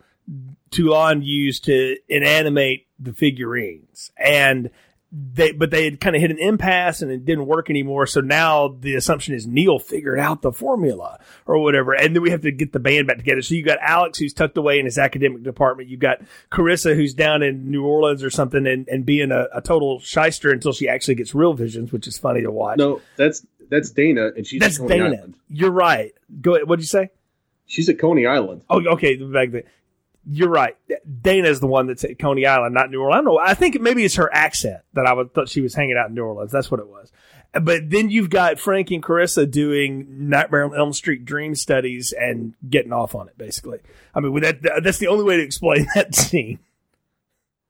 [0.71, 4.11] Toulon used to inanimate the figurines.
[4.19, 4.71] And
[5.11, 8.07] they but they had kind of hit an impasse and it didn't work anymore.
[8.07, 12.31] So now the assumption is Neil figured out the formula or whatever, and then we
[12.31, 13.41] have to get the band back together.
[13.41, 15.89] So you got Alex who's tucked away in his academic department.
[15.89, 16.21] You've got
[16.53, 20.53] Carissa who's down in New Orleans or something and, and being a, a total shyster
[20.53, 22.77] until she actually gets real visions, which is funny to watch.
[22.77, 25.07] No, that's that's Dana, and she's that's Dana.
[25.07, 25.37] Island.
[25.49, 26.13] You're right.
[26.41, 26.69] Go ahead.
[26.69, 27.11] What'd you say?
[27.65, 28.63] She's at Coney Island.
[28.71, 29.17] Oh, okay.
[29.17, 29.65] Back there
[30.31, 30.77] you're right.
[31.23, 33.15] Dana is the one that's at Coney Island, not New Orleans.
[33.15, 33.39] I don't know.
[33.39, 36.15] I think maybe it's her accent that I would, thought she was hanging out in
[36.15, 36.53] New Orleans.
[36.53, 37.11] That's what it was.
[37.53, 42.53] But then you've got Frank and Carissa doing Nightmare on Elm Street dream studies and
[42.69, 43.79] getting off on it, basically.
[44.15, 46.59] I mean, that, that's the only way to explain that scene.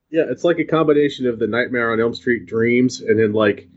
[0.09, 3.69] Yeah, it's like a combination of the Nightmare on Elm Street dreams and then like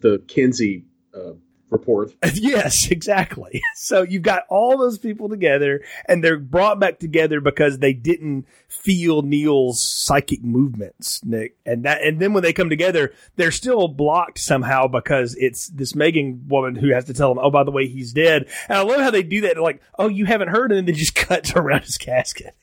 [0.00, 0.84] the Kinsey
[1.14, 1.32] uh,
[1.70, 2.12] report.
[2.34, 3.62] Yes, exactly.
[3.76, 8.46] So you've got all those people together and they're brought back together because they didn't
[8.68, 11.56] feel Neil's psychic movements, Nick.
[11.64, 15.94] And that, and then when they come together, they're still blocked somehow because it's this
[15.94, 18.46] Megan woman who has to tell them, oh, by the way, he's dead.
[18.68, 19.54] And I love how they do that.
[19.54, 20.72] They're like, oh, you haven't heard.
[20.72, 22.54] And then they just cut around his casket.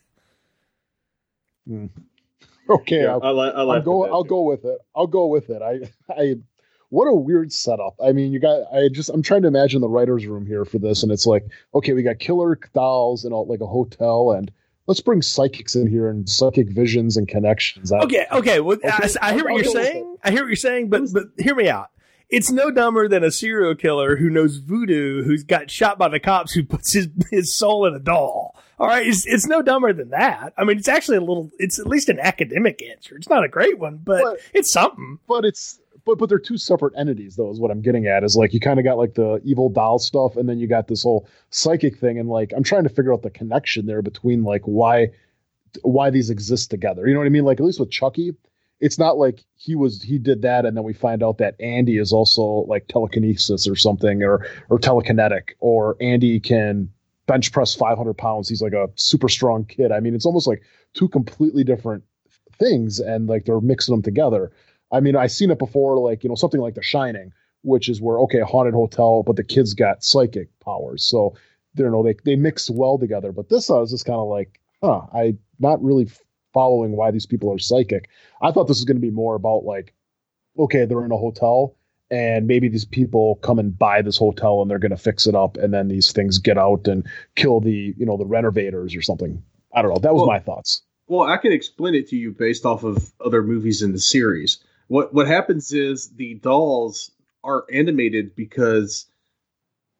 [1.69, 1.89] Mm.
[2.69, 4.05] Okay, Yeah, I'll, I, li- I I'll go.
[4.11, 4.29] I'll too.
[4.29, 4.77] go with it.
[4.95, 5.61] I'll go with it.
[5.61, 6.35] I, I,
[6.93, 7.95] what a weird setup.
[8.03, 8.63] I mean, you got.
[8.73, 9.09] I just.
[9.09, 12.03] I'm trying to imagine the writers' room here for this, and it's like, okay, we
[12.03, 14.51] got killer dolls in a, like a hotel, and
[14.87, 17.91] let's bring psychics in here and psychic visions and connections.
[17.91, 18.59] I- Okay, okay.
[18.59, 20.17] Well, I, Okay, I hear what you're saying.
[20.23, 21.89] I hear what you're saying, but but hear me out.
[22.29, 26.19] It's no dumber than a serial killer who knows voodoo, who's got shot by the
[26.19, 28.55] cops, who puts his his soul in a doll.
[28.79, 30.53] All right, it's it's no dumber than that.
[30.57, 31.49] I mean, it's actually a little.
[31.59, 33.15] It's at least an academic answer.
[33.15, 35.19] It's not a great one, but But- it's something.
[35.27, 38.35] but it's but but they're two separate entities though is what i'm getting at is
[38.35, 41.03] like you kind of got like the evil doll stuff and then you got this
[41.03, 44.61] whole psychic thing and like i'm trying to figure out the connection there between like
[44.63, 45.07] why
[45.81, 47.07] why these exist together.
[47.07, 47.45] You know what i mean?
[47.45, 48.35] Like at least with chucky
[48.79, 51.97] it's not like he was he did that and then we find out that andy
[51.97, 56.89] is also like telekinesis or something or or telekinetic or andy can
[57.25, 58.49] bench press 500 pounds.
[58.49, 59.91] He's like a super strong kid.
[59.91, 60.63] I mean it's almost like
[60.93, 62.03] two completely different
[62.59, 64.51] things and like they're mixing them together
[64.93, 67.99] I mean, I've seen it before, like, you know, something like The Shining, which is
[67.99, 71.03] where, okay, a haunted hotel, but the kids got psychic powers.
[71.03, 71.35] So,
[71.75, 73.31] you know, they, they mix well together.
[73.31, 76.09] But this, I was just kind of like, huh, I not really
[76.53, 78.09] following why these people are psychic.
[78.41, 79.93] I thought this was going to be more about like,
[80.57, 81.75] okay, they're in a hotel
[82.11, 85.33] and maybe these people come and buy this hotel and they're going to fix it
[85.33, 85.57] up.
[85.57, 89.41] And then these things get out and kill the, you know, the renovators or something.
[89.73, 89.99] I don't know.
[89.99, 90.83] That was Well- my thoughts.
[91.07, 94.63] Well, I can explain it to you based off of other movies in the series.
[94.93, 97.09] What what happens is the dolls
[97.43, 99.07] are animated because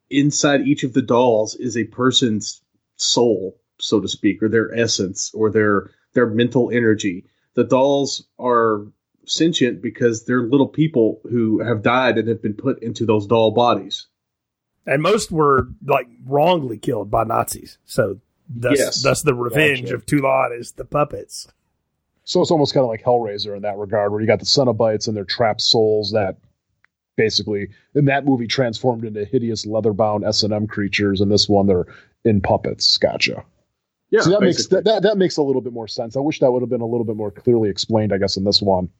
[0.08, 2.62] inside each of the dolls is a person's
[2.94, 7.24] soul, so to speak, or their essence or their their mental energy.
[7.54, 8.86] The dolls are
[9.26, 13.50] sentient because they're little people who have died and have been put into those doll
[13.50, 14.06] bodies.
[14.86, 17.78] And most were like wrongly killed by Nazis.
[17.84, 19.02] So thus, Yes.
[19.02, 19.94] thus the revenge Gotcha.
[19.96, 21.48] of Toulon is the puppets.
[22.24, 25.08] So it's almost kind of like Hellraiser in that regard, where you got the Cenobites
[25.08, 26.36] and their trapped souls that
[27.16, 31.66] basically in that movie transformed into hideous leather-bound S and M creatures, and this one
[31.66, 31.86] they're
[32.24, 32.98] in puppets.
[32.98, 33.44] Gotcha.
[34.10, 36.16] Yeah, so that makes that, that that makes a little bit more sense.
[36.16, 38.44] I wish that would have been a little bit more clearly explained, I guess, in
[38.44, 38.90] this one.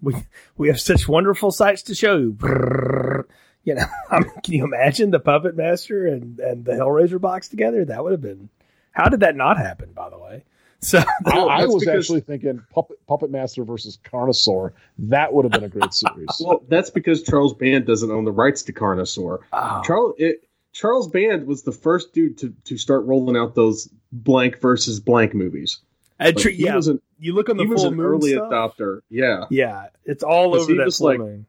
[0.00, 0.14] We
[0.56, 2.32] we have such wonderful sights to show you.
[2.32, 3.24] Brrr.
[3.64, 7.48] You know, I mean, can you imagine the Puppet Master and, and the Hellraiser box
[7.48, 7.84] together?
[7.84, 8.50] That would have been.
[8.90, 9.92] How did that not happen?
[9.92, 10.44] By the way,
[10.82, 14.72] so I, I was because- actually thinking Puppet, Puppet Master versus Carnosaur.
[14.98, 16.28] That would have been a great series.
[16.40, 19.38] Well, that's because Charles Band doesn't own the rights to Carnosaur.
[19.52, 23.88] oh, Charles it, Charles Band was the first dude to, to start rolling out those
[24.10, 25.80] blank versus blank movies.
[26.18, 27.96] and Like, tr- he yeah, was an, you look on the he was full an
[27.98, 29.00] moon early stuff, adopter.
[29.10, 31.46] Yeah, Yeah, it's all over that just full like- moon.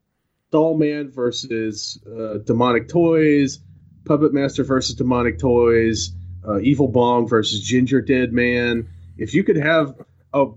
[0.52, 3.60] Dollman versus uh, Demonic Toys,
[4.06, 6.12] Puppet Master versus Demonic Toys,
[6.48, 8.88] uh, Evil Bong versus Gingerdead Man.
[9.18, 9.96] If you could have
[10.34, 10.48] a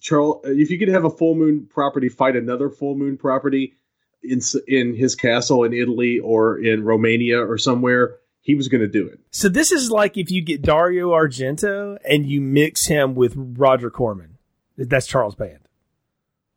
[0.00, 3.74] Charles, if you could have a full moon property fight another full moon property
[4.22, 8.88] in in his castle in Italy or in Romania or somewhere, he was going to
[8.88, 9.20] do it.
[9.30, 13.90] So this is like if you get Dario Argento and you mix him with Roger
[13.90, 14.38] Corman.
[14.76, 15.58] That's Charles Band.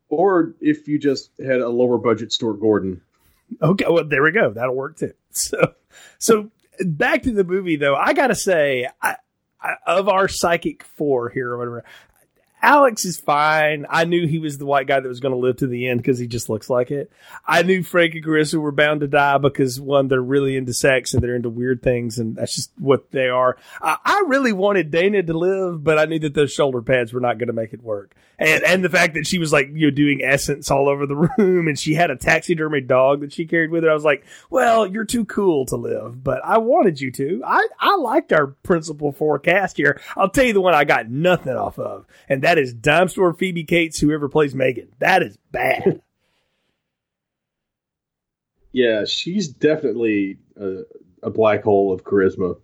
[0.08, 3.02] Or if you just had a lower budget Stuart Gordon.
[3.60, 4.50] Okay, well there we go.
[4.50, 5.12] That'll work too.
[5.30, 5.74] So,
[6.18, 6.50] so
[6.80, 7.96] back to the movie though.
[7.96, 9.16] I gotta say, I, I,
[9.86, 11.84] of our psychic four here or whatever,
[12.64, 13.84] Alex is fine.
[13.90, 16.00] I knew he was the white guy that was going to live to the end
[16.00, 17.12] because he just looks like it.
[17.46, 21.12] I knew Frank and Carissa were bound to die because one, they're really into sex
[21.12, 23.58] and they're into weird things, and that's just what they are.
[23.82, 27.20] I, I really wanted Dana to live, but I knew that those shoulder pads were
[27.20, 28.14] not going to make it work.
[28.38, 31.14] And and the fact that she was like you know doing essence all over the
[31.38, 33.90] room, and she had a taxidermy dog that she carried with her.
[33.90, 37.42] I was like, well, you're too cool to live, but I wanted you to.
[37.44, 40.00] I I liked our principal forecast here.
[40.16, 43.32] I'll tell you the one I got nothing off of, and that is Dime Store
[43.32, 44.88] Phoebe Cates, whoever plays Megan.
[44.98, 46.00] That is bad.
[48.72, 50.80] Yeah, she's definitely a,
[51.22, 52.56] a black hole of charisma.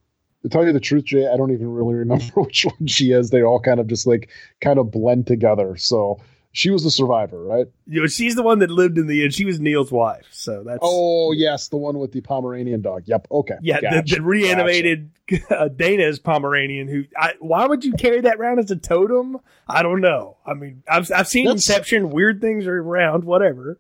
[0.42, 3.30] To tell you the truth, Jay, I don't even really remember which one she is.
[3.30, 4.28] They all kind of just like
[4.60, 5.76] kind of blend together.
[5.76, 6.20] So
[6.52, 7.66] she was the survivor, right?
[7.86, 9.32] you know, she's the one that lived in the end.
[9.34, 13.04] She was Neil's wife, so that's Oh yes, the one with the Pomeranian dog.
[13.06, 13.28] Yep.
[13.30, 13.54] Okay.
[13.62, 14.02] Yeah, Gotcha.
[14.06, 15.10] the, the reanimated
[15.50, 16.88] uh, Dana's Pomeranian.
[16.88, 17.04] Who?
[17.16, 19.38] I, why would you carry that around as a totem?
[19.68, 20.38] I don't know.
[20.44, 22.10] I mean, I've I've seen That's- Inception.
[22.10, 23.24] Weird things are around.
[23.24, 23.78] Whatever.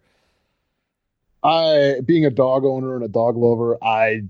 [1.42, 4.22] I, being a dog owner and a dog lover, I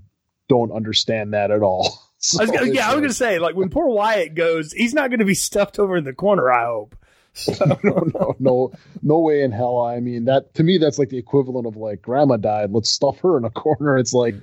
[0.47, 2.01] don't understand that at all.
[2.19, 4.93] So I was gonna, yeah, I was gonna say like when poor Wyatt goes, he's
[4.93, 6.51] not going to be stuffed over in the corner.
[6.51, 6.95] I hope.
[7.41, 7.79] So no,
[8.13, 9.79] no, no, no way in hell.
[9.79, 12.71] I mean, that to me, that's like the equivalent of like grandma died.
[12.71, 13.97] Let's stuff her in a corner.
[13.97, 14.35] It's like,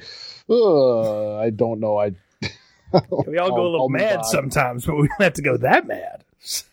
[0.48, 1.98] uh, I don't know.
[1.98, 2.12] I,
[3.26, 4.28] we all go a little I'll mad die.
[4.30, 6.24] sometimes, but we don't have to go that mad.
[6.40, 6.64] So.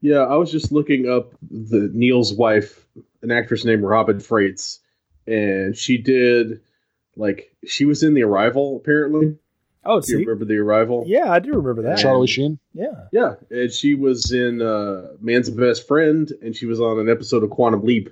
[0.00, 2.86] yeah, I was just looking up the Neil's wife,
[3.20, 4.78] an actress named Robin Frates,
[5.26, 6.60] and she did
[7.16, 9.36] like she was in The Arrival apparently
[9.86, 11.04] Oh, Do you remember The Arrival?
[11.06, 11.98] yeah, I do remember that.
[11.98, 12.58] Charlie Sheen.
[12.72, 17.08] Yeah, Yeah, and she was in uh, Man's Best Friend, and she was on an
[17.10, 18.10] episode of Quantum Leap,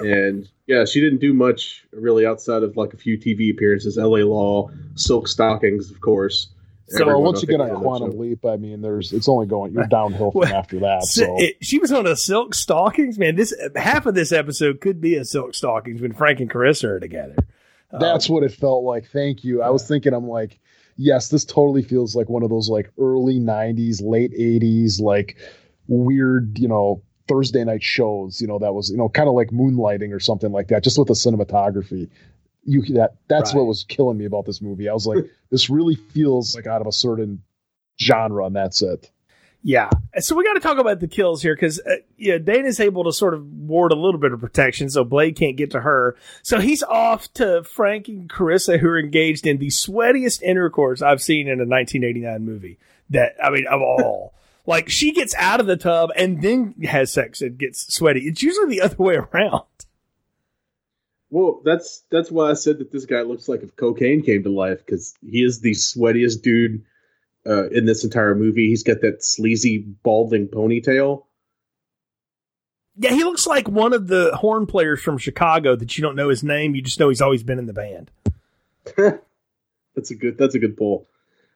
[0.00, 3.98] and yeah, she didn't do much really outside of like a few TV appearances.
[3.98, 4.24] L.A.
[4.24, 6.48] Law, Silk Stockings, of course.
[6.88, 8.18] So Everyone, once I you get on Quantum show.
[8.18, 11.04] Leap, I mean, there's it's only going you're downhill from Well, after that.
[11.04, 13.18] So it- she was on a silk stockings.
[13.18, 16.84] Man, this half of this episode could be a silk stockings when Frank and Carissa
[16.84, 17.36] are together.
[17.90, 19.06] that's what it felt like.
[19.10, 19.62] Thank you.
[19.62, 20.58] I was thinking, I'm like,
[20.96, 25.36] yes, this totally feels like one of those like early '90s, late '80s, like
[25.88, 28.40] weird, you know, Thursday night shows.
[28.40, 30.98] You know, that was you know kind of like moonlighting or something like that, just
[30.98, 32.08] with the cinematography.
[32.64, 33.60] You that that's Right.
[33.60, 34.88] what was killing me about this movie.
[34.88, 37.42] I was like, this really feels like out of a certain
[38.00, 39.10] genre, and that's it.
[39.66, 39.88] Yeah.
[40.18, 43.12] So we got to talk about the kills here because, uh, yeah, Dana's able to
[43.12, 46.16] sort of ward a little bit of protection so Blade can't get to her.
[46.42, 51.22] So he's off to Frank and Carissa, who are engaged in the sweatiest intercourse I've
[51.22, 52.78] seen in a 1989 movie.
[53.08, 54.34] That, I mean, of all.
[54.66, 58.20] like, she gets out of the tub and then has sex and gets sweaty.
[58.20, 59.64] It's usually the other way around.
[61.30, 64.50] Well, that's that's why I said that this guy looks like if cocaine came to
[64.50, 66.84] life because he is the sweatiest dude
[67.46, 68.68] uh, in this entire movie.
[68.68, 71.24] He's got that sleazy balding ponytail.
[72.96, 76.28] Yeah, he looks like one of the horn players from Chicago that you don't know
[76.28, 76.74] his name.
[76.74, 78.10] You just know he's always been in the band.
[78.96, 80.38] That's a good.
[80.38, 81.08] That's a good pull.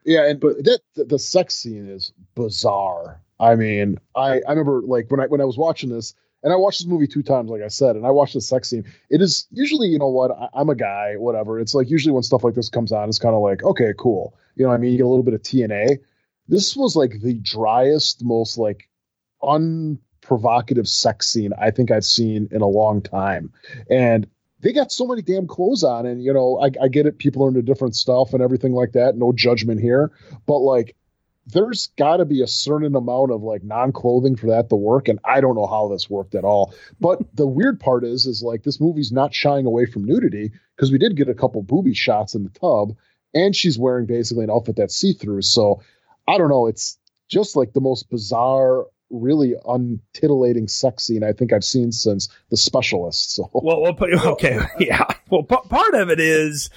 [0.05, 3.21] Yeah, and but that the, the sex scene is bizarre.
[3.39, 6.57] I mean, I I remember like when I when I was watching this, and I
[6.57, 8.85] watched this movie two times, like I said, and I watched the sex scene.
[9.11, 11.59] It is usually, you know what, I, I'm a guy, whatever.
[11.59, 14.37] It's like usually when stuff like this comes on, it's kind of like, okay, cool.
[14.57, 15.99] You know, I mean, you get a little bit of TNA.
[16.47, 18.89] This was like the driest, most like
[19.43, 23.53] unprovocative sex scene I think I've seen in a long time,
[23.91, 24.27] and
[24.61, 27.45] they got so many damn clothes on and you know I, I get it people
[27.45, 30.11] are into different stuff and everything like that no judgment here
[30.47, 30.97] but like
[31.51, 35.19] there's got to be a certain amount of like non-clothing for that to work and
[35.25, 36.75] i don't know how this worked at all.
[37.01, 40.93] But the weird part is is like this movie's not shying away from nudity because
[40.93, 42.97] we did get a couple booby shots in the tub
[43.35, 45.43] and she's wearing basically an outfit that's see-through.
[45.43, 45.83] So
[46.27, 51.53] i don't know it's just like the most bizarre really untitillating sex scene i think
[51.53, 53.49] i've seen since the specialist so.
[53.53, 55.05] Well, well put- okay, yeah.
[55.31, 56.69] Well, p- part of it is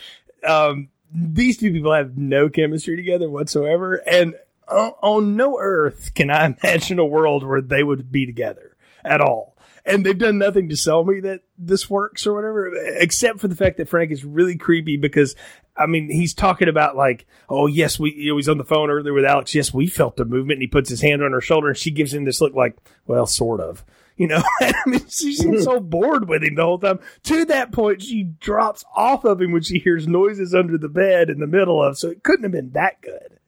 [0.48, 4.36] um, these two people have no chemistry together whatsoever, and
[4.72, 9.22] on, on no earth can I imagine a world where they would be together at
[9.22, 9.58] all.
[9.84, 13.56] And they've done nothing to sell me that this works or whatever, except for the
[13.56, 15.36] fact that Frank is really creepy because,
[15.76, 18.92] I mean, he's talking about like, oh yes, we, you know, he's on the phone
[18.92, 19.56] earlier with Alex.
[19.56, 21.90] Yes, we felt the movement, and he puts his hand on her shoulder, and she
[21.90, 23.84] gives him this look like, well, sort of.
[24.18, 27.00] You know, I mean, she seems so bored with him the whole time.
[27.24, 31.32] To that point, she drops off of him when she hears noises under the bed
[31.32, 31.98] in the middle of.
[31.98, 33.40] So it couldn't have been that good.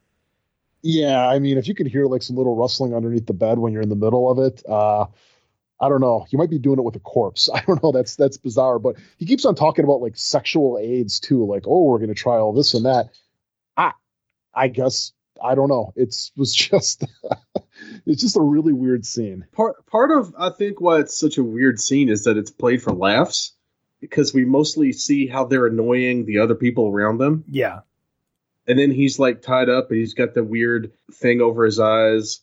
[0.83, 3.71] Yeah, I mean, if you could hear like some little rustling underneath the bed when
[3.71, 5.05] you're in the middle of it, uh,
[5.79, 6.25] I don't know.
[6.29, 7.49] You might be doing it with a corpse.
[7.53, 7.93] I don't know.
[7.93, 8.79] That's that's bizarre.
[8.79, 11.45] But he keeps on talking about like sexual aids too.
[11.45, 13.09] Like, oh, we're gonna try all this and that.
[13.77, 13.93] I,
[14.53, 15.93] I guess I don't know.
[15.95, 17.05] It's was just,
[18.05, 19.45] it's just a really weird scene.
[19.53, 22.83] Part part of I think why it's such a weird scene is that it's played
[22.83, 23.53] for laughs
[24.01, 27.45] because we mostly see how they're annoying the other people around them.
[27.47, 27.79] Yeah.
[28.67, 32.39] And then he's like tied up and he's got the weird thing over his eyes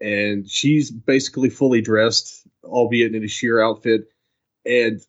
[0.00, 4.10] and she's basically fully dressed albeit in a sheer outfit
[4.64, 5.00] and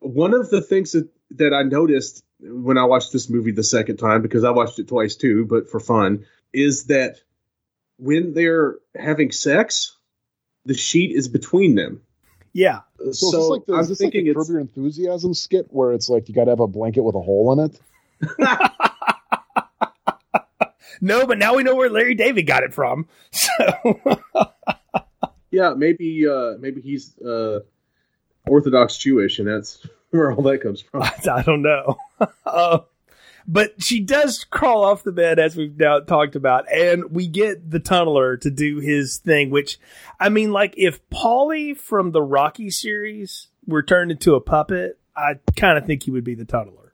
[0.00, 3.96] one of the things that that i noticed when i watched this movie the second
[3.96, 7.16] time because i watched it twice too but for fun is that
[7.98, 9.96] when they're having sex
[10.64, 12.00] the sheet is between them
[12.52, 12.80] Yeah.
[12.98, 14.60] So, so, is this like the, i'm is this like thinking a it's Curb Your
[14.60, 17.70] Enthusiasm skit where it's like you got to have a blanket with a hole in
[17.70, 17.80] it?
[21.00, 23.06] No, but now we know where Larry David got it from.
[23.30, 24.52] So
[25.50, 27.60] yeah maybe uh maybe he's uh
[28.46, 31.96] orthodox jewish and that's where all that comes from I don't know.
[32.44, 32.80] uh,
[33.46, 37.70] but she does crawl off the bed, as we've now talked about, and we get
[37.70, 39.78] the tunneler to do his thing, which,
[40.20, 45.38] I mean, like, if Paulie from the Rocky series were turned into a puppet, I
[45.56, 46.90] kind of think he would be the tunneler.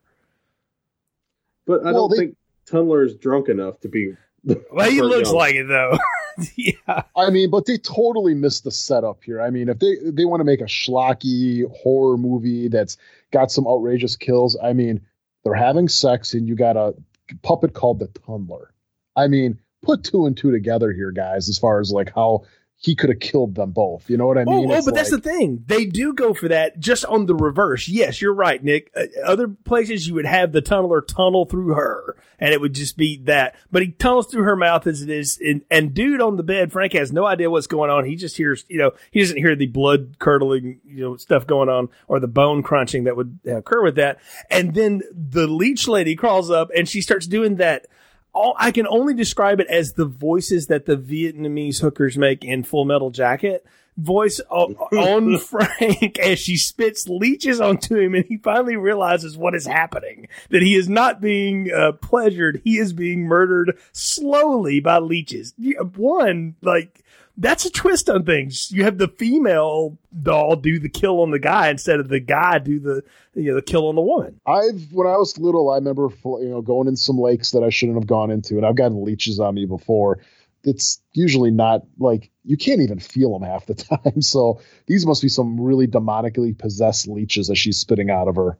[1.65, 2.37] But I Well, don't they- think
[2.69, 4.13] Tunneler is drunk enough to be.
[4.71, 5.37] Well, he looks Young.
[5.37, 5.97] like it, though.
[6.55, 7.01] yeah.
[7.15, 9.41] I mean, but they totally missed the setup here.
[9.41, 12.97] I mean, if they they want to make a schlocky horror movie that's
[13.31, 15.01] got some outrageous kills, I mean,
[15.43, 16.93] they're having sex and you got a
[17.41, 18.67] puppet called the Tunneler.
[19.15, 22.43] I mean, put two and two together here, guys, as far as like how
[22.77, 24.09] he could have killed them both.
[24.09, 24.69] You know what I mean?
[24.69, 25.63] Oh, oh but that's the thing.
[25.65, 27.87] They do go for that just on the reverse.
[27.87, 28.91] Yes, you're right, Nick.
[28.95, 32.97] Uh, other places you would have the tunneler tunnel through her, and it would just
[32.97, 33.55] be that.
[33.71, 35.39] But he tunnels through her mouth as it is.
[35.41, 38.05] And, and dude on the bed, Frank has no idea what's going on.
[38.05, 41.69] He just hears, you know, he doesn't hear the blood curdling, you know, stuff going
[41.69, 44.19] on or the bone crunching that would occur with that.
[44.51, 47.87] And then the leech lady crawls up and she starts doing that
[48.35, 52.63] all I can only describe it as the voices that the Vietnamese hookers make in
[52.63, 53.65] Full Metal Jacket.
[53.97, 59.55] Voice on, on Frank as she spits leeches onto him, and he finally realizes what
[59.55, 60.27] is happening.
[60.49, 65.53] That he is not being uh, pleasured; he is being murdered slowly by leeches.
[65.95, 67.04] One, like
[67.37, 68.71] that's a twist on things.
[68.71, 72.59] You have the female doll do the kill on the guy instead of the guy
[72.59, 74.39] do the you know the kill on the woman.
[74.45, 77.69] I've when I was little, I remember you know going in some lakes that I
[77.69, 80.19] shouldn't have gone into, and I've gotten leeches on me before.
[80.63, 84.21] It's usually not like you can't even feel them half the time.
[84.21, 88.57] So these must be some really demonically possessed leeches that she's spitting out of her.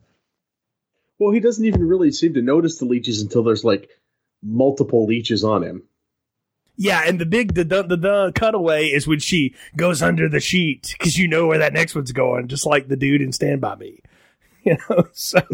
[1.17, 3.89] Well, he doesn't even really seem to notice the leeches until there's like
[4.43, 5.84] multiple leeches on him.
[6.78, 10.39] Yeah, and the big the the, the, the cutaway is when she goes under the
[10.39, 13.61] sheet because you know where that next one's going, just like the dude in Stand
[13.61, 14.01] by Me.
[14.65, 15.41] You know, so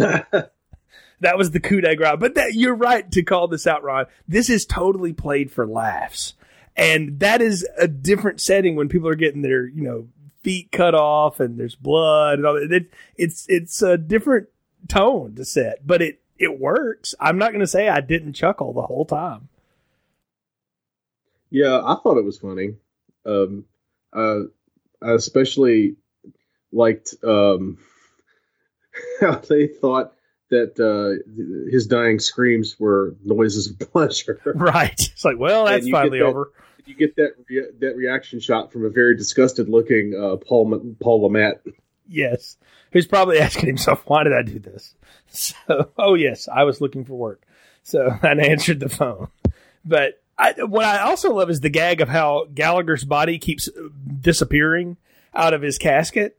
[1.20, 2.16] that was the coup de grace.
[2.18, 4.06] But that you're right to call this out, Ron.
[4.26, 6.34] This is totally played for laughs,
[6.78, 10.08] and that is a different setting when people are getting their you know
[10.44, 12.72] feet cut off and there's blood and all that.
[12.72, 14.48] It, it's it's a different
[14.88, 17.14] tone to set, but it it works.
[17.20, 19.50] I'm not going to say I didn't chuckle the whole time.
[21.52, 22.76] Yeah, I thought it was funny.
[23.26, 23.66] Um,
[24.14, 24.42] uh,
[25.02, 25.98] I especially
[26.72, 27.78] liked um,
[29.22, 30.14] how they thought
[30.50, 34.40] that uh, his dying screams were noises of pleasure.
[34.56, 34.94] Right.
[35.00, 36.52] It's like, well, that's finally that- over.
[36.86, 41.24] you get that rea- that reaction shot from a very disgusted looking uh, Paul Paul
[41.24, 41.62] Le Mat.
[42.08, 42.58] Yes.
[42.92, 44.96] Who's probably asking himself, why did I do this?
[45.34, 47.44] So, oh, yes, I was looking for work.
[47.84, 49.30] So I answered the phone.
[49.86, 53.70] But I, what I also love is the gag of how Gallagher's body keeps
[54.20, 54.98] disappearing
[55.36, 56.38] out of his casket.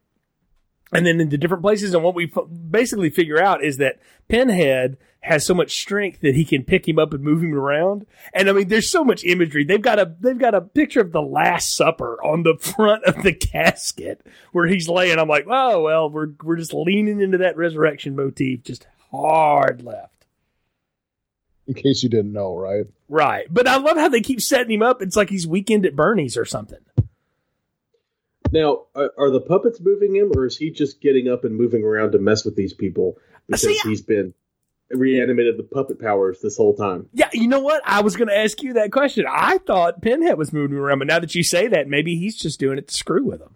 [0.91, 1.95] And then into different places.
[1.95, 2.31] And what we
[2.69, 6.99] basically figure out is that Pinhead has so much strength that he can pick him
[6.99, 8.05] up and move him around.
[8.33, 9.63] And I mean, there's so much imagery.
[9.63, 13.23] They've got a they've got a picture of the Last Supper on the front of
[13.23, 15.17] the casket where he's laying.
[15.17, 20.22] I'm like, oh well, we're we're just leaning into that resurrection motif, just hard left.
[21.67, 22.85] In case you didn't know, right?
[23.07, 23.47] Right.
[23.49, 25.01] But I love how they keep setting him up.
[25.01, 26.79] It's like he's weekend at Bernie's or something.
[28.51, 31.83] Now, are, are the puppets moving him, or is he just getting up and moving
[31.83, 34.33] around to mess with these people because See, he's been
[34.91, 37.09] reanimated the puppet powers this whole time?
[37.13, 37.81] Yeah, you know what?
[37.83, 39.25] I was going to ask you that question.
[39.27, 42.59] I thought Pinhead was moving around, but now that you say that, maybe he's just
[42.59, 43.55] doing it to screw with him.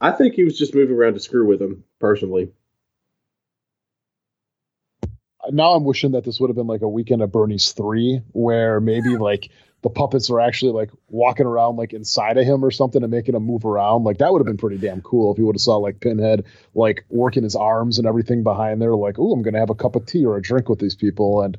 [0.00, 2.50] I think he was just moving around to screw with him personally.
[5.50, 8.80] Now I'm wishing that this would have been like a weekend at Bernie's three, where
[8.80, 9.50] maybe like
[9.82, 13.34] the puppets are actually like walking around like inside of him or something and making
[13.36, 14.02] him move around.
[14.04, 16.44] Like that would have been pretty damn cool if you would have saw like Pinhead
[16.74, 19.94] like working his arms and everything behind there, like, oh, I'm gonna have a cup
[19.96, 21.56] of tea or a drink with these people, and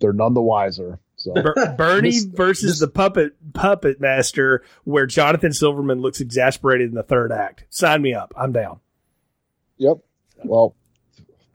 [0.00, 0.98] they're none the wiser.
[1.16, 6.90] So Ber- Bernie This- versus this- the puppet puppet master, where Jonathan Silverman looks exasperated
[6.90, 7.64] in the third act.
[7.70, 8.34] Sign me up.
[8.36, 8.80] I'm down.
[9.78, 9.98] yep.
[10.44, 10.74] Well,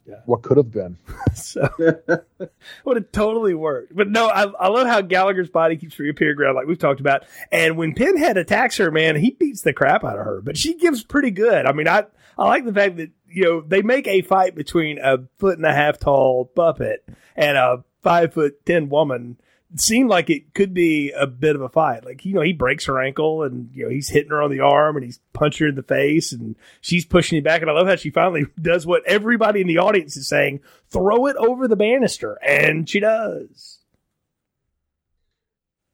[0.10, 0.22] Yeah.
[0.26, 0.98] what could have been?
[1.36, 1.70] So
[2.86, 3.96] would have totally worked.
[3.96, 7.24] But no, I, I love how Gallagher's body keeps reappearing around, like we've talked about.
[7.52, 10.42] And when Pinhead attacks her, man, he beats the crap out of her.
[10.42, 11.66] But she gives pretty good.
[11.66, 12.06] I mean, I
[12.38, 15.66] I like the fact that you know they make a fight between a foot and
[15.66, 17.06] a half tall puppet
[17.36, 19.38] and a five foot ten woman.
[19.76, 22.04] Seemed like it could be a bit of a fight.
[22.04, 24.62] Like you know, he breaks her ankle and you know he's hitting her on the
[24.62, 27.62] arm and he's punching her in the face and she's pushing him back.
[27.62, 31.28] And I love how she finally does what everybody in the audience is saying: throw
[31.28, 33.80] it over the banister, and she does.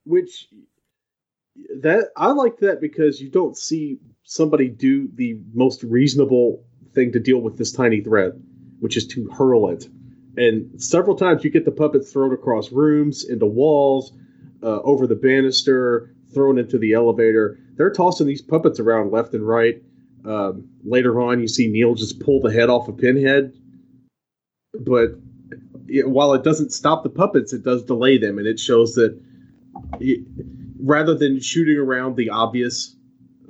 [0.06, 0.48] Which
[1.82, 6.64] that I liked that because you don't see somebody do the most reasonable
[6.94, 8.34] thing to deal with this tiny threat,
[8.80, 9.88] which is to hurl it.
[10.38, 14.14] And several times you get the puppets thrown across rooms, into walls,
[14.62, 17.58] uh, over the banister, thrown into the elevator.
[17.76, 19.82] They're tossing these puppets around left and right.
[20.26, 23.54] Um, later on, you see Neil just pull the head off a pinhead.
[24.74, 25.12] But
[25.88, 29.20] it, while it doesn't stop the puppets, it does delay them, and it shows that
[30.00, 30.26] it,
[30.80, 32.96] rather than shooting around the obvious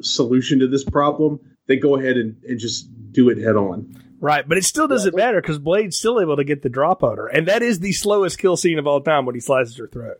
[0.01, 4.04] solution to this problem, they go ahead and, and just do it head on.
[4.26, 7.17] Right, but it still doesn't matter because Blade's still able to get the drop on
[7.17, 9.88] her, and that is the slowest kill scene of all time when he slices her
[9.88, 10.19] throat.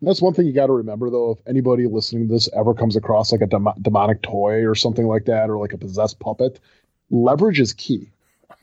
[0.00, 1.32] That's one thing you got to remember, though.
[1.32, 5.08] If anybody listening to this ever comes across like a dem- demonic toy or something
[5.08, 6.60] like that, or like a possessed puppet,
[7.10, 8.12] leverage is key.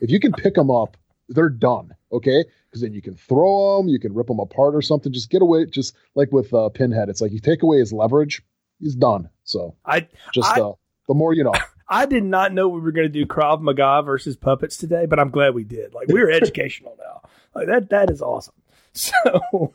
[0.00, 0.96] If you can pick them up,
[1.28, 1.94] they're done.
[2.12, 5.12] Okay, because then you can throw them, you can rip them apart or something.
[5.12, 5.66] Just get away.
[5.66, 8.42] Just like with uh, Pinhead, it's like you take away his leverage,
[8.80, 9.28] he's done.
[9.44, 10.72] So I just I, uh,
[11.08, 11.52] the more you know.
[11.92, 15.20] I did not know we were going to do Krav Maga versus puppets today, but
[15.20, 15.92] I'm glad we did.
[15.92, 17.28] Like we're educational now.
[17.54, 18.54] Like that that is awesome.
[18.94, 19.74] So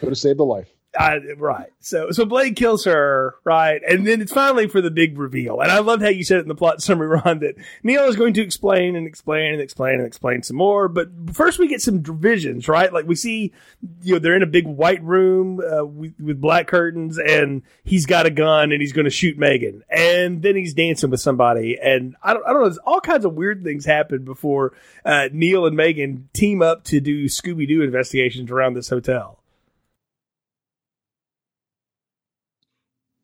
[0.00, 0.75] could have saved a life.
[0.98, 1.70] Uh, right.
[1.80, 3.80] So so Blade kills her, right?
[3.88, 5.60] And then it's finally for the big reveal.
[5.60, 8.16] And I loved how you said it in the plot summary, Ron, that Neil is
[8.16, 10.88] going to explain and explain and explain and explain some more.
[10.88, 12.92] But first we get some visions, right?
[12.92, 13.52] Like we see,
[14.02, 18.06] you know, they're in a big white room uh, with, with black curtains and he's
[18.06, 19.82] got a gun and he's going to shoot Megan.
[19.88, 21.78] And then he's dancing with somebody.
[21.80, 24.72] And I don't, I don't know, all kinds of weird things happen before
[25.04, 29.38] uh, Neil and Megan team up to do Scooby Doo investigations around this hotel.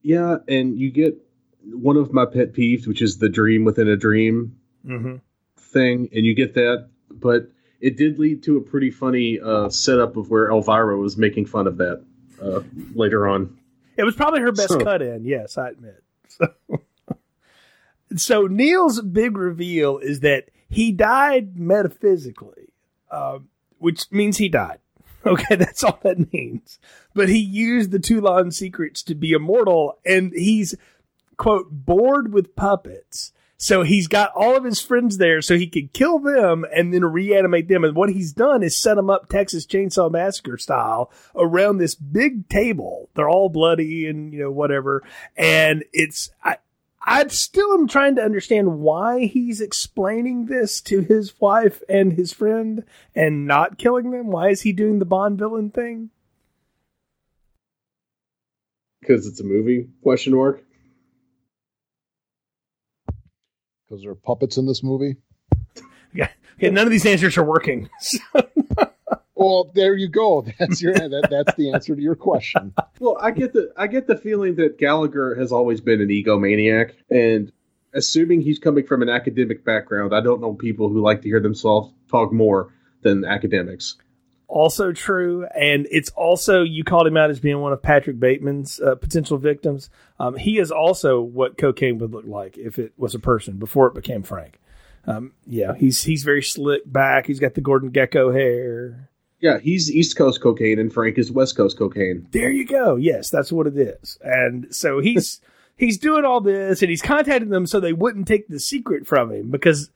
[0.02, 1.16] Yeah, and you get
[1.64, 5.16] one of my pet peeves, which is the dream within a dream mm-hmm.
[5.56, 7.50] thing, and you get that, but
[7.80, 11.66] it did lead to a pretty funny uh, setup of where Elvira was making fun
[11.66, 12.04] of that
[12.40, 12.60] uh,
[12.94, 13.58] later on.
[13.96, 14.80] It was probably her best so.
[14.80, 16.02] cut in, yes, I admit.
[16.28, 16.48] So,
[18.16, 22.72] so Neil's big reveal is that he died metaphysically,
[23.10, 23.40] uh,
[23.78, 24.78] which means he died.
[25.26, 26.78] Okay, that's all that means.
[27.14, 30.74] But he used the Toulon secrets to be immortal, and he's,
[31.36, 33.32] quote, bored with puppets.
[33.62, 37.04] So he's got all of his friends there so he could kill them and then
[37.04, 37.84] reanimate them.
[37.84, 42.48] And what he's done is set them up Texas Chainsaw Massacre style around this big
[42.48, 43.08] table.
[43.14, 45.04] They're all bloody and, you know, whatever.
[45.36, 46.56] And it's, I,
[47.04, 52.32] I still am trying to understand why he's explaining this to his wife and his
[52.32, 52.84] friend
[53.14, 54.28] and not killing them.
[54.28, 56.10] Why is he doing the Bond villain thing?
[59.00, 59.88] Because it's a movie?
[60.02, 60.62] Question mark.
[63.88, 65.16] Because there are puppets in this movie.
[66.14, 66.28] Yeah,
[66.58, 67.88] okay, none of these answers are working.
[69.42, 70.46] Well, there you go.
[70.58, 72.74] That's your that, that's the answer to your question.
[73.00, 76.92] Well, I get the I get the feeling that Gallagher has always been an egomaniac,
[77.10, 77.50] and
[77.92, 81.40] assuming he's coming from an academic background, I don't know people who like to hear
[81.40, 82.72] themselves talk more
[83.02, 83.96] than academics.
[84.46, 88.80] Also true, and it's also you called him out as being one of Patrick Bateman's
[88.80, 89.88] uh, potential victims.
[90.20, 93.86] Um, he is also what cocaine would look like if it was a person before
[93.86, 94.60] it became Frank.
[95.06, 97.26] Um, yeah, he's he's very slick back.
[97.26, 99.08] He's got the Gordon Gekko hair.
[99.42, 102.28] Yeah, he's East Coast cocaine and Frank is West Coast cocaine.
[102.30, 102.94] There you go.
[102.94, 104.16] Yes, that's what it is.
[104.22, 105.40] And so he's
[105.76, 109.32] he's doing all this and he's contacting them so they wouldn't take the secret from
[109.32, 109.90] him because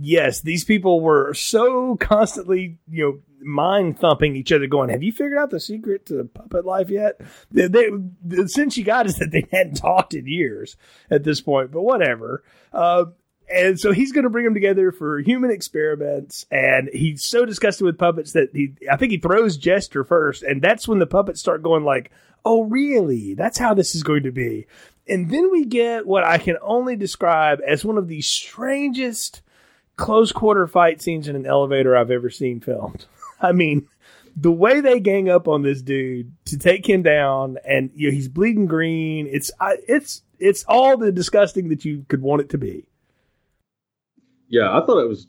[0.00, 5.12] yes, these people were so constantly, you know, mind thumping each other, going, "Have you
[5.12, 7.20] figured out the secret to puppet life yet?"
[7.52, 7.90] They, they,
[8.24, 10.76] the sense you got is that they hadn't talked in years
[11.08, 12.42] at this point, but whatever.
[12.72, 13.06] Uh,
[13.50, 16.44] and so he's going to bring them together for human experiments.
[16.50, 20.42] And he's so disgusted with puppets that he, I think he throws Jester first.
[20.42, 22.10] And that's when the puppets start going like,
[22.44, 23.34] Oh, really?
[23.34, 24.66] That's how this is going to be.
[25.08, 29.42] And then we get what I can only describe as one of the strangest
[29.96, 33.06] close quarter fight scenes in an elevator I've ever seen filmed.
[33.40, 33.88] I mean,
[34.36, 38.14] the way they gang up on this dude to take him down and you know,
[38.14, 39.26] he's bleeding green.
[39.26, 42.86] It's, it's, it's all the disgusting that you could want it to be.
[44.48, 45.26] Yeah, I thought it was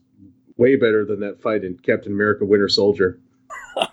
[0.58, 3.20] way better than that fight in Captain America: Winter Soldier.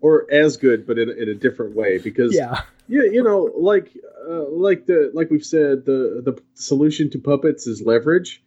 [0.00, 1.98] or as good, but in, in a different way.
[1.98, 3.96] Because yeah, yeah, you know, like
[4.28, 8.42] uh, like the like we've said, the the solution to puppets is leverage,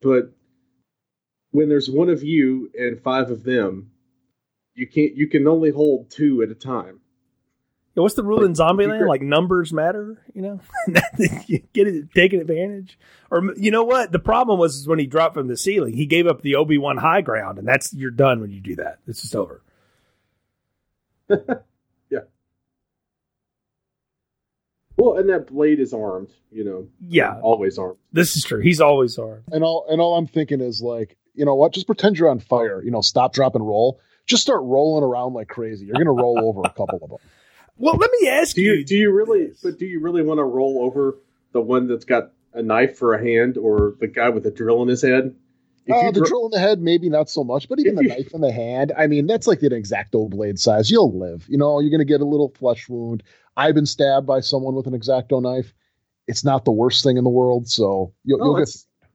[0.00, 0.32] but
[1.50, 3.90] when there's one of you and five of them,
[4.74, 7.00] you can't you can only hold two at a time.
[7.94, 9.06] Yeah, what's the rule like, in Zombieland?
[9.06, 10.60] Like numbers matter, you know?
[11.74, 12.98] Get it, taking advantage.
[13.30, 14.12] Or you know what?
[14.12, 16.96] The problem was when he dropped from the ceiling, he gave up the Obi Wan
[16.96, 18.98] high ground, and that's you're done when you do that.
[19.06, 19.62] It's just over.
[22.10, 22.20] yeah.
[24.96, 26.88] Well, and that blade is armed, you know.
[27.00, 27.98] Yeah, always armed.
[28.10, 28.60] This is true.
[28.60, 29.44] He's always armed.
[29.52, 31.74] And all and all I'm thinking is like, you know what?
[31.74, 32.82] Just pretend you're on fire.
[32.82, 34.00] You know, stop, drop, and roll.
[34.24, 35.86] Just start rolling around like crazy.
[35.86, 37.18] You're gonna roll over a couple of them.
[37.76, 38.84] Well, let me ask do you.
[38.84, 39.52] Do you really?
[39.62, 41.18] But do you really want to roll over
[41.52, 44.82] the one that's got a knife for a hand, or the guy with a drill
[44.82, 45.34] in his head?
[45.90, 48.32] Uh, the dr- drill in the head, maybe not so much, but even the knife
[48.32, 48.92] in the hand.
[48.96, 50.90] I mean, that's like an exacto blade size.
[50.90, 51.44] You'll live.
[51.48, 53.24] You know, you're going to get a little flesh wound.
[53.56, 55.74] I've been stabbed by someone with an exacto knife.
[56.28, 58.68] It's not the worst thing in the world, so you'll, you'll get.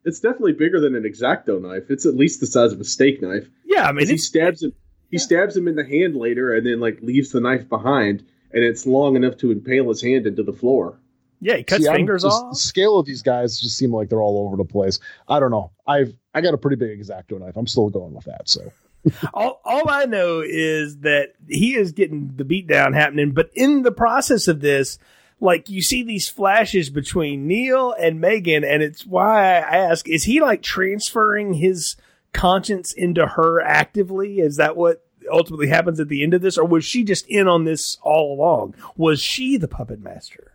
[0.04, 1.90] It's definitely bigger than an exacto knife.
[1.90, 3.48] It's at least the size of a steak knife.
[3.66, 4.74] Yeah, I mean, he stabs it
[5.10, 8.26] He stabs him in the hand later, and then like leaves the knife behind,
[8.58, 11.00] and it's long enough to impale his hand into the floor.
[11.40, 12.54] Yeah, he cuts See, fingers just- off.
[12.54, 15.00] The scale of these guys just seem like they're all over the place.
[15.28, 15.70] I don't know.
[15.86, 17.56] I've I got a pretty big exacto knife.
[17.56, 18.50] I'm still going with that.
[18.50, 18.72] So
[19.36, 23.92] all, all I know is that he is getting the beatdown happening, but in the
[23.92, 24.98] process of this,
[25.40, 30.24] like you see these flashes between Neil and Megan, and it's why I ask: Is
[30.24, 31.96] he like transferring his
[32.34, 34.40] conscience into her actively?
[34.40, 37.48] Is that what ultimately happens at the end of this, or was she just in
[37.48, 38.76] on this all along?
[38.96, 40.54] Was she the puppet master?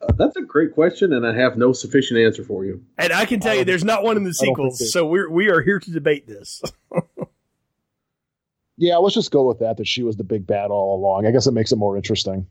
[0.00, 2.82] Uh, that's a great question, and I have no sufficient answer for you.
[2.96, 5.50] And I can tell you, there's not one in the I sequels, so we're we
[5.50, 6.62] are here to debate this.
[8.78, 9.76] yeah, let's just go with that.
[9.76, 11.26] That she was the big bad all along.
[11.26, 12.46] I guess it makes it more interesting.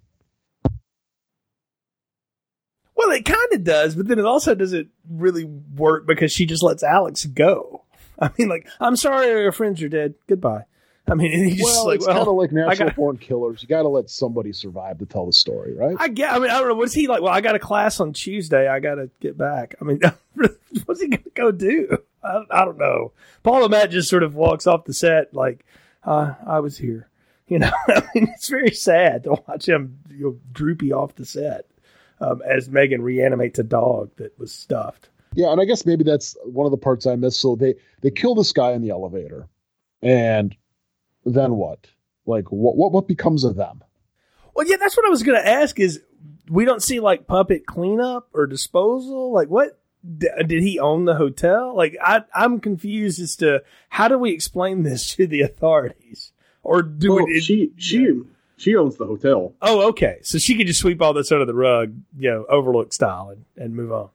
[3.00, 6.62] Well, it kind of does, but then it also doesn't really work because she just
[6.62, 7.86] lets Alex go.
[8.22, 10.16] I mean, like, I'm sorry, your friends are dead.
[10.28, 10.64] Goodbye.
[11.08, 13.62] I mean, he's just Well, like, it's kind of well, like natural got- born killers.
[13.62, 15.96] You got to let somebody survive to tell the story, right?
[16.00, 16.32] I get.
[16.32, 16.76] I mean, I don't know.
[16.76, 17.22] What's he like?
[17.22, 18.68] Well, I got a class on Tuesday.
[18.68, 19.76] I got to get back.
[19.82, 20.00] I mean,
[20.86, 21.98] what's he gonna go do?
[22.24, 23.14] I, I don't know.
[23.44, 25.66] Paul Matt just sort of walks off the set like,
[26.04, 27.08] uh, I was here.
[27.48, 31.26] You know, I mean, it's very sad to watch him you know, droopy off the
[31.26, 31.66] set
[32.22, 35.10] um, as Megan reanimates a dog that was stuffed.
[35.36, 37.40] Yeah, and I guess maybe that's one of the parts I missed.
[37.40, 39.48] So they they kill this guy in the elevator,
[40.02, 40.56] and
[41.26, 41.88] then what?
[42.26, 43.84] Like what what what becomes of them?
[44.56, 45.80] Well, yeah, that's what I was going to ask.
[45.80, 46.02] Is
[46.50, 49.32] we don't see like puppet cleanup or disposal?
[49.32, 49.80] Like, what
[50.18, 51.76] d- did he own the hotel?
[51.76, 56.82] Like, I I'm confused as to how do we explain this to the authorities, or
[56.82, 57.42] do Well, it?
[57.44, 58.22] she she
[58.58, 59.54] she owns the hotel.
[59.62, 62.92] oh, okay, so she could just sweep all this under the rug, you know, Overlook
[62.92, 64.10] style, and, and move on.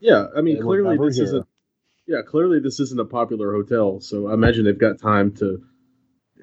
[0.00, 1.24] Yeah, I mean, clearly this here.
[1.24, 1.46] isn't.
[2.06, 5.62] Yeah, clearly this isn't a popular hotel, so I imagine they've got time to,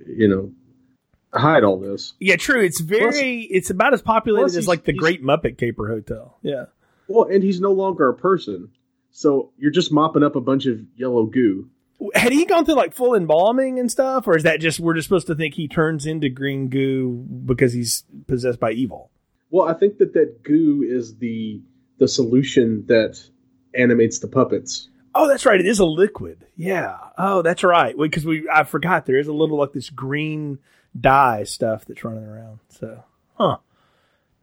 [0.06, 0.52] you know,
[1.34, 2.14] hide all this.
[2.20, 2.62] Yeah, true.
[2.62, 3.42] It's very.
[3.42, 6.38] it's about as populated as like the Great Muppet Caper Hotel.
[6.42, 6.66] Yeah.
[7.08, 8.70] Well, and he's no longer a person,
[9.12, 11.70] so you're just mopping up a bunch of yellow goo.
[12.14, 15.08] Had he gone through like full embalming and stuff, or is that just we're just
[15.08, 19.10] supposed to think he turns into green goo because he's possessed by evil?
[19.50, 21.62] Well, I think that that goo is the
[21.98, 23.20] the solution that
[23.78, 24.90] animates the puppets.
[25.16, 25.60] Oh, that's right.
[25.60, 26.46] It is a liquid.
[26.56, 26.98] Yeah.
[27.18, 27.96] Oh, that's right.
[27.98, 30.60] Because we I forgot there is a little like this green
[31.00, 32.60] dye stuff that's running around.
[32.70, 33.04] So,
[33.36, 33.58] huh?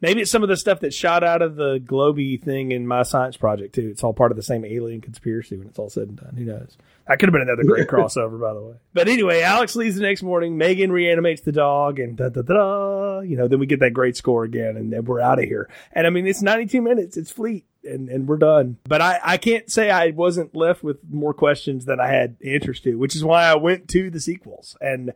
[0.01, 3.05] Maybe it's some of the stuff that shot out of the globy thing in my
[3.05, 3.89] science project too.
[3.89, 6.35] It's all part of the same alien conspiracy when it's all said and done.
[6.37, 6.76] Who knows?
[7.07, 8.74] That could have been another great crossover, by the way.
[8.93, 10.59] But anyway, Alex leaves the next morning.
[10.59, 12.55] Megan reanimates the dog, and da da da.
[12.55, 15.47] da you know, then we get that great score again, and then we're out of
[15.47, 15.70] here.
[15.93, 17.16] And I mean, it's 92 minutes.
[17.16, 18.78] It's fleet, and and we're done.
[18.85, 22.80] But I I can't say I wasn't left with more questions than I had answers
[22.80, 24.76] to, which is why I went to the sequels.
[24.80, 25.12] And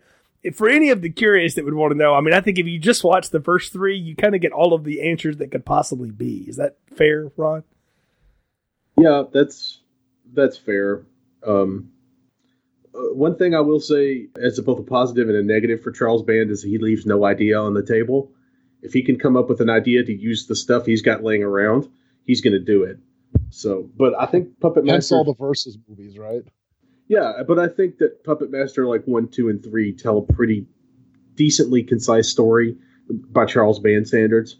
[0.55, 2.67] for any of the curious that would want to know, I mean, I think if
[2.67, 5.51] you just watch the first three, you kind of get all of the answers that
[5.51, 6.45] could possibly be.
[6.49, 7.65] Is that fair, Ron?
[8.97, 9.81] Yeah, that's
[10.33, 11.03] that's fair.
[11.47, 11.93] Um,
[12.95, 16.23] uh, one thing I will say, as both a positive and a negative for Charles
[16.23, 18.33] Band, is he leaves no idea on the table.
[18.83, 21.43] If he can come up with an idea to use the stuff he's got laying
[21.43, 21.89] around,
[22.29, 22.99] he's going to do it.
[23.51, 26.43] So, but I think Puppet Hence Master, all the versus movies, right?
[27.09, 30.67] yeah, but I think that Puppet Master, like one, two, and three, tell a pretty
[31.35, 32.77] decently concise story
[33.11, 34.59] by Charles Band standards.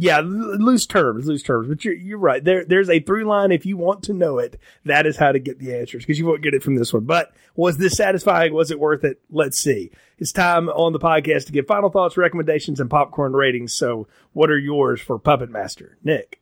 [0.00, 1.66] Yeah, loose terms, loose terms.
[1.66, 2.44] But you're you're right.
[2.44, 3.50] There there's a through line.
[3.50, 6.26] If you want to know it, that is how to get the answers because you
[6.26, 7.04] won't get it from this one.
[7.04, 8.54] But was this satisfying?
[8.54, 9.20] Was it worth it?
[9.28, 9.90] Let's see.
[10.18, 13.74] It's time on the podcast to give final thoughts, recommendations, and popcorn ratings.
[13.74, 16.40] So, what are yours for Puppet Master, Nick?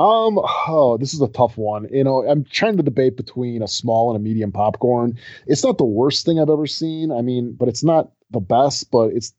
[0.00, 1.86] Um, oh, this is a tough one.
[1.92, 5.18] You know, I'm trying to debate between a small and a medium popcorn.
[5.46, 7.12] It's not the worst thing I've ever seen.
[7.12, 9.34] I mean, but it's not the best, but it's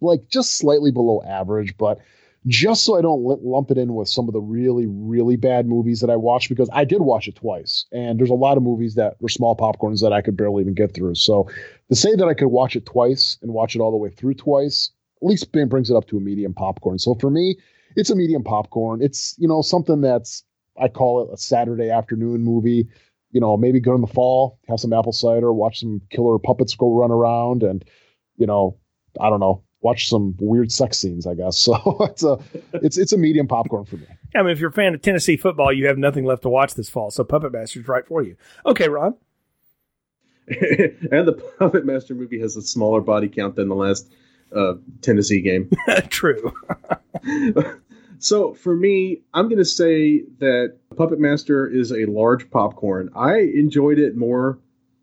[0.00, 1.76] like just slightly below average.
[1.76, 1.98] But
[2.46, 6.00] just so I don't lump it in with some of the really, really bad movies
[6.00, 8.94] that I watched, because I did watch it twice, and there's a lot of movies
[8.94, 11.16] that were small popcorns that I could barely even get through.
[11.16, 11.50] So
[11.88, 14.34] to say that I could watch it twice and watch it all the way through
[14.34, 14.90] twice,
[15.20, 17.00] at least brings it up to a medium popcorn.
[17.00, 17.56] So for me,
[17.96, 19.02] it's a medium popcorn.
[19.02, 20.44] It's you know something that's
[20.80, 22.88] I call it a Saturday afternoon movie.
[23.30, 26.74] You know, maybe go in the fall, have some apple cider, watch some killer puppets
[26.74, 27.84] go run around, and
[28.36, 28.78] you know,
[29.20, 31.26] I don't know, watch some weird sex scenes.
[31.26, 31.74] I guess so.
[32.00, 32.38] it's a
[32.74, 34.06] it's it's a medium popcorn for me.
[34.34, 36.74] I mean, if you're a fan of Tennessee football, you have nothing left to watch
[36.74, 37.10] this fall.
[37.10, 38.36] So, Puppet Master's right for you.
[38.66, 39.14] Okay, Ron.
[40.48, 44.12] and the Puppet Master movie has a smaller body count than the last
[44.54, 45.70] uh, Tennessee game.
[46.08, 46.52] True.
[48.24, 53.10] So for me, I'm going to say that Puppet Master is a large popcorn.
[53.14, 54.60] I enjoyed it more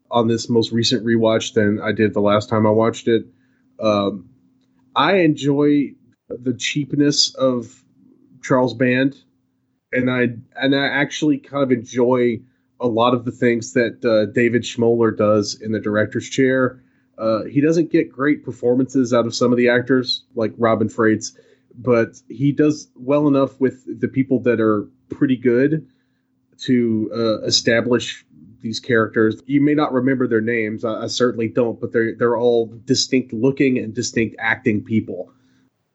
[0.09, 3.27] on this most recent rewatch than I did the last time I watched it.
[3.79, 4.31] Um,
[4.95, 5.93] I enjoy
[6.29, 7.83] the cheapness of
[8.41, 9.15] Charles Band,
[9.91, 12.39] and I and I actually kind of enjoy
[12.79, 16.81] a lot of the things that uh, David Schmoeller does in the director's chair.
[17.19, 21.37] Uh, he doesn't get great performances out of some of the actors, like Robin Frates,
[21.75, 25.87] but he does well enough with the people that are pretty good
[26.59, 28.25] to uh, establish
[28.61, 29.41] these characters.
[29.45, 30.85] You may not remember their names.
[30.85, 35.33] I, I, certainly don't, but they're they're all distinct looking and distinct acting people,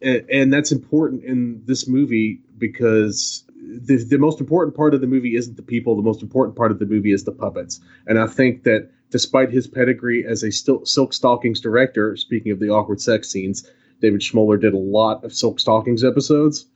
[0.03, 5.07] and, and that's important in this movie because the the most important part of the
[5.07, 5.97] movie isn't the people.
[5.97, 9.51] The most important part of the movie is the puppets, and I think that despite
[9.51, 13.71] his pedigree as a Silk Stockings director, speaking of the awkward sex scenes,
[14.01, 16.67] David Schmoeller did a lot of Silk Stockings episodes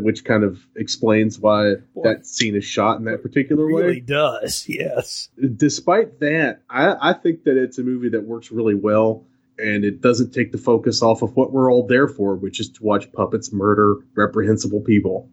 [0.00, 3.86] which kind of explains why Boy, that scene is shot in that particular really way.
[3.88, 5.28] Really does, yes.
[5.56, 9.26] Despite that, I, I think that it's a movie that works really well,
[9.58, 12.70] and it doesn't take the focus off of what we're all there for, which is
[12.70, 15.28] to watch puppets murder reprehensible people.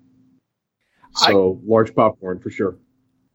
[1.15, 2.77] So I, large popcorn for sure.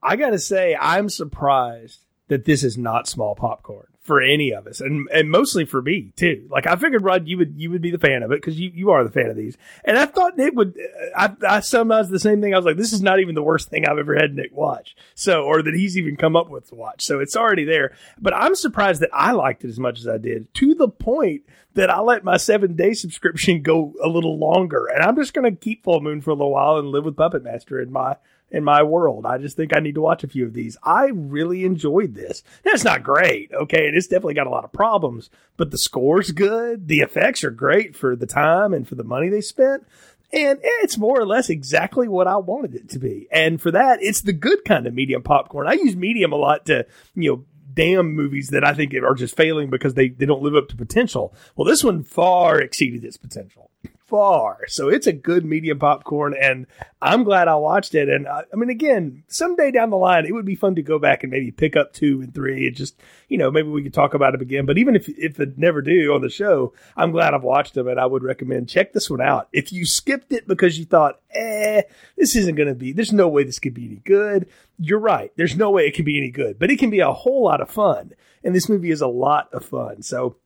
[0.02, 4.80] I gotta say, I'm surprised that this is not small popcorn for any of us,
[4.80, 6.46] and and mostly for me too.
[6.50, 8.70] Like I figured, Rod, you would you would be the fan of it because you,
[8.72, 10.78] you are the fan of these, and I thought Nick would.
[11.16, 12.52] I I summarized the same thing.
[12.52, 14.94] I was like, this is not even the worst thing I've ever had Nick watch.
[15.14, 17.02] So, or that he's even come up with to watch.
[17.04, 17.96] So it's already there.
[18.20, 21.44] But I'm surprised that I liked it as much as I did, to the point
[21.72, 25.50] that I let my seven day subscription go a little longer, and I'm just going
[25.50, 28.16] to keep Full Moon for a little while and live with Puppet Master in my
[28.50, 29.26] in my world.
[29.26, 30.76] I just think I need to watch a few of these.
[30.82, 32.42] I really enjoyed this.
[32.62, 36.30] That's not great, okay, and it's definitely got a lot of problems, but the score's
[36.30, 36.88] good.
[36.88, 39.86] The effects are great for the time and for the money they spent.
[40.32, 43.28] And it's more or less exactly what I wanted it to be.
[43.30, 45.68] And for that, it's the good kind of medium popcorn.
[45.68, 49.36] I use medium a lot to, you know, damn movies that I think are just
[49.36, 51.34] failing because they, they don't live up to potential.
[51.54, 53.70] Well, this one far exceeded its potential
[54.06, 54.60] far.
[54.68, 56.66] So it's a good medium popcorn, and
[57.00, 58.08] I'm glad I watched it.
[58.08, 60.82] And I, uh, I, mean, again, someday down the line, it would be fun to
[60.82, 63.82] go back and maybe pick up two and three, and just you know maybe we
[63.82, 64.66] could talk about it again.
[64.66, 67.88] But even if if it never do on the show, I'm glad I've watched them,
[67.88, 69.48] and I would recommend check this one out.
[69.52, 71.82] If you skipped it because you thought, eh,
[72.16, 74.48] this isn't going to be, there's no way this could be any good.
[74.78, 75.32] You're right.
[75.36, 77.60] There's no way it can be any good, but it can be a whole lot
[77.60, 78.12] of fun.
[78.42, 80.02] And this movie is a lot of fun.
[80.02, 80.36] So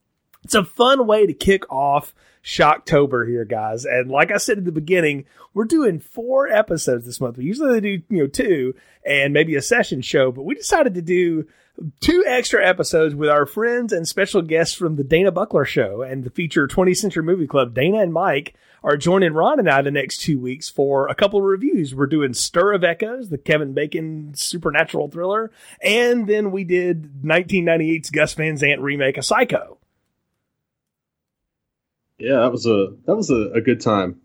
[0.48, 3.84] it's a fun way to kick off Shocktober here, guys.
[3.84, 7.36] And like I said at the beginning, we're doing four episodes this month.
[7.36, 8.74] We usually do, you know, two
[9.04, 11.46] and maybe a session show, but we decided to do
[12.00, 16.24] two extra episodes with our friends and special guests from the Dana Buckler Show and
[16.24, 17.74] the feature 20th Century Movie Club.
[17.74, 21.40] Dana and Mike are joining Ron and I the next two weeks for a couple
[21.40, 21.94] of reviews.
[21.94, 25.50] We're doing Stir of Echoes, the Kevin Bacon supernatural thriller,
[25.82, 29.77] and then we did 1998's Gus Van Sant remake of Psycho.
[32.18, 34.20] Yeah, that was a that was a, a good time.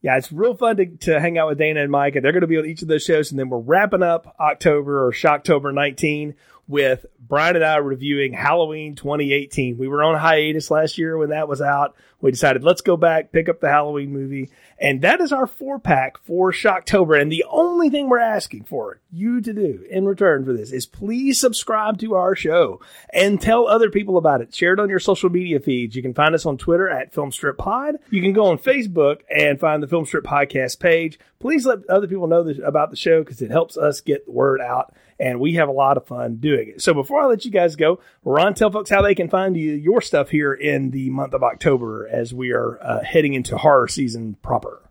[0.00, 2.42] Yeah, it's real fun to, to hang out with Dana and Mike, and they're going
[2.42, 3.30] to be on each of those shows.
[3.30, 6.34] And then we're wrapping up October or Shocktober 19
[6.68, 9.78] with Brian and I reviewing Halloween 2018.
[9.78, 11.96] We were on hiatus last year when that was out.
[12.20, 15.78] We decided let's go back, pick up the Halloween movie, and that is our four
[15.78, 17.20] pack for Shocktober.
[17.20, 20.84] And the only thing we're asking for you to do in return for this is
[20.84, 22.80] please subscribe to our show
[23.12, 24.54] and tell other people about it.
[24.54, 25.94] Share it on your social media feeds.
[25.94, 27.96] You can find us on Twitter at Filmstrip Pod.
[28.10, 31.20] You can go on Facebook and find the Filmstrip Podcast page.
[31.38, 34.32] Please let other people know this, about the show because it helps us get the
[34.32, 36.82] word out and we have a lot of fun doing it.
[36.82, 39.72] So before I let you guys go, Ron, tell folks how they can find you,
[39.72, 43.88] your stuff here in the month of October as we are uh, heading into horror
[43.88, 44.82] season proper.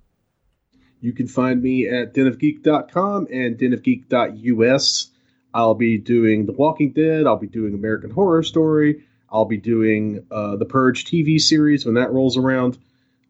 [1.00, 5.12] You can find me at denofgeek.com and denofgeek.us.
[5.54, 7.26] I'll be doing The Walking Dead.
[7.26, 9.04] I'll be doing American Horror Story.
[9.30, 12.78] I'll be doing uh, the Purge TV series when that rolls around.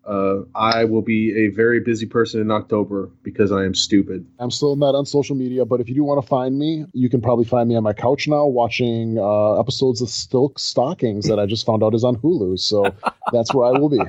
[0.08, 4.26] Uh, I will be a very busy person in October because I am stupid.
[4.40, 7.10] I'm still not on social media, but if you do want to find me, you
[7.10, 11.40] can probably find me on my couch now watching uh, episodes of Silk Stockings that
[11.40, 12.58] I just found out is on Hulu.
[12.58, 12.96] So
[13.34, 14.00] that's where I will be.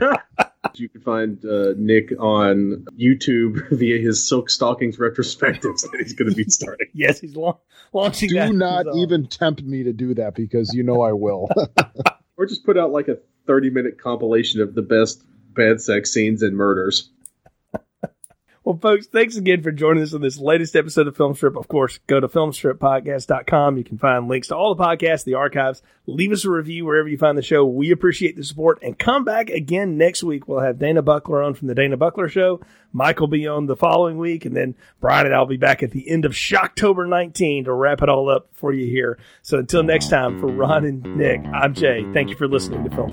[0.75, 6.31] You can find uh, Nick on YouTube via his Silk Stockings retrospectives that he's going
[6.31, 6.87] to be starting.
[6.95, 7.57] yes, he's la-
[7.93, 8.29] launching.
[8.29, 11.49] Do not even tempt me to do that because you know I will.
[12.37, 13.19] or just put out like a
[13.49, 15.25] 30 minute compilation of the best
[15.59, 17.11] bad sex scenes and murders.
[18.69, 21.59] Well, folks, thanks again for joining us on this latest episode of Filmstrip.
[21.59, 23.79] Of course, go to filmstrippodcast.com.
[23.79, 25.81] You can find links to all the podcasts, the archives.
[26.07, 27.65] Leave us a review wherever you find the show.
[27.65, 30.47] We appreciate the support and come back again next week.
[30.47, 32.61] We'll have Dana Buckler on from the Dana Buckler Show.
[32.93, 35.93] Mike will be on the following week, and then Brian and I'll be back at
[35.93, 39.19] the end of Shocktober 19 to wrap it all up for you here.
[39.41, 42.05] So until next time, for Ron and Nick, I'm Jay.
[42.13, 43.13] Thank you for listening to Film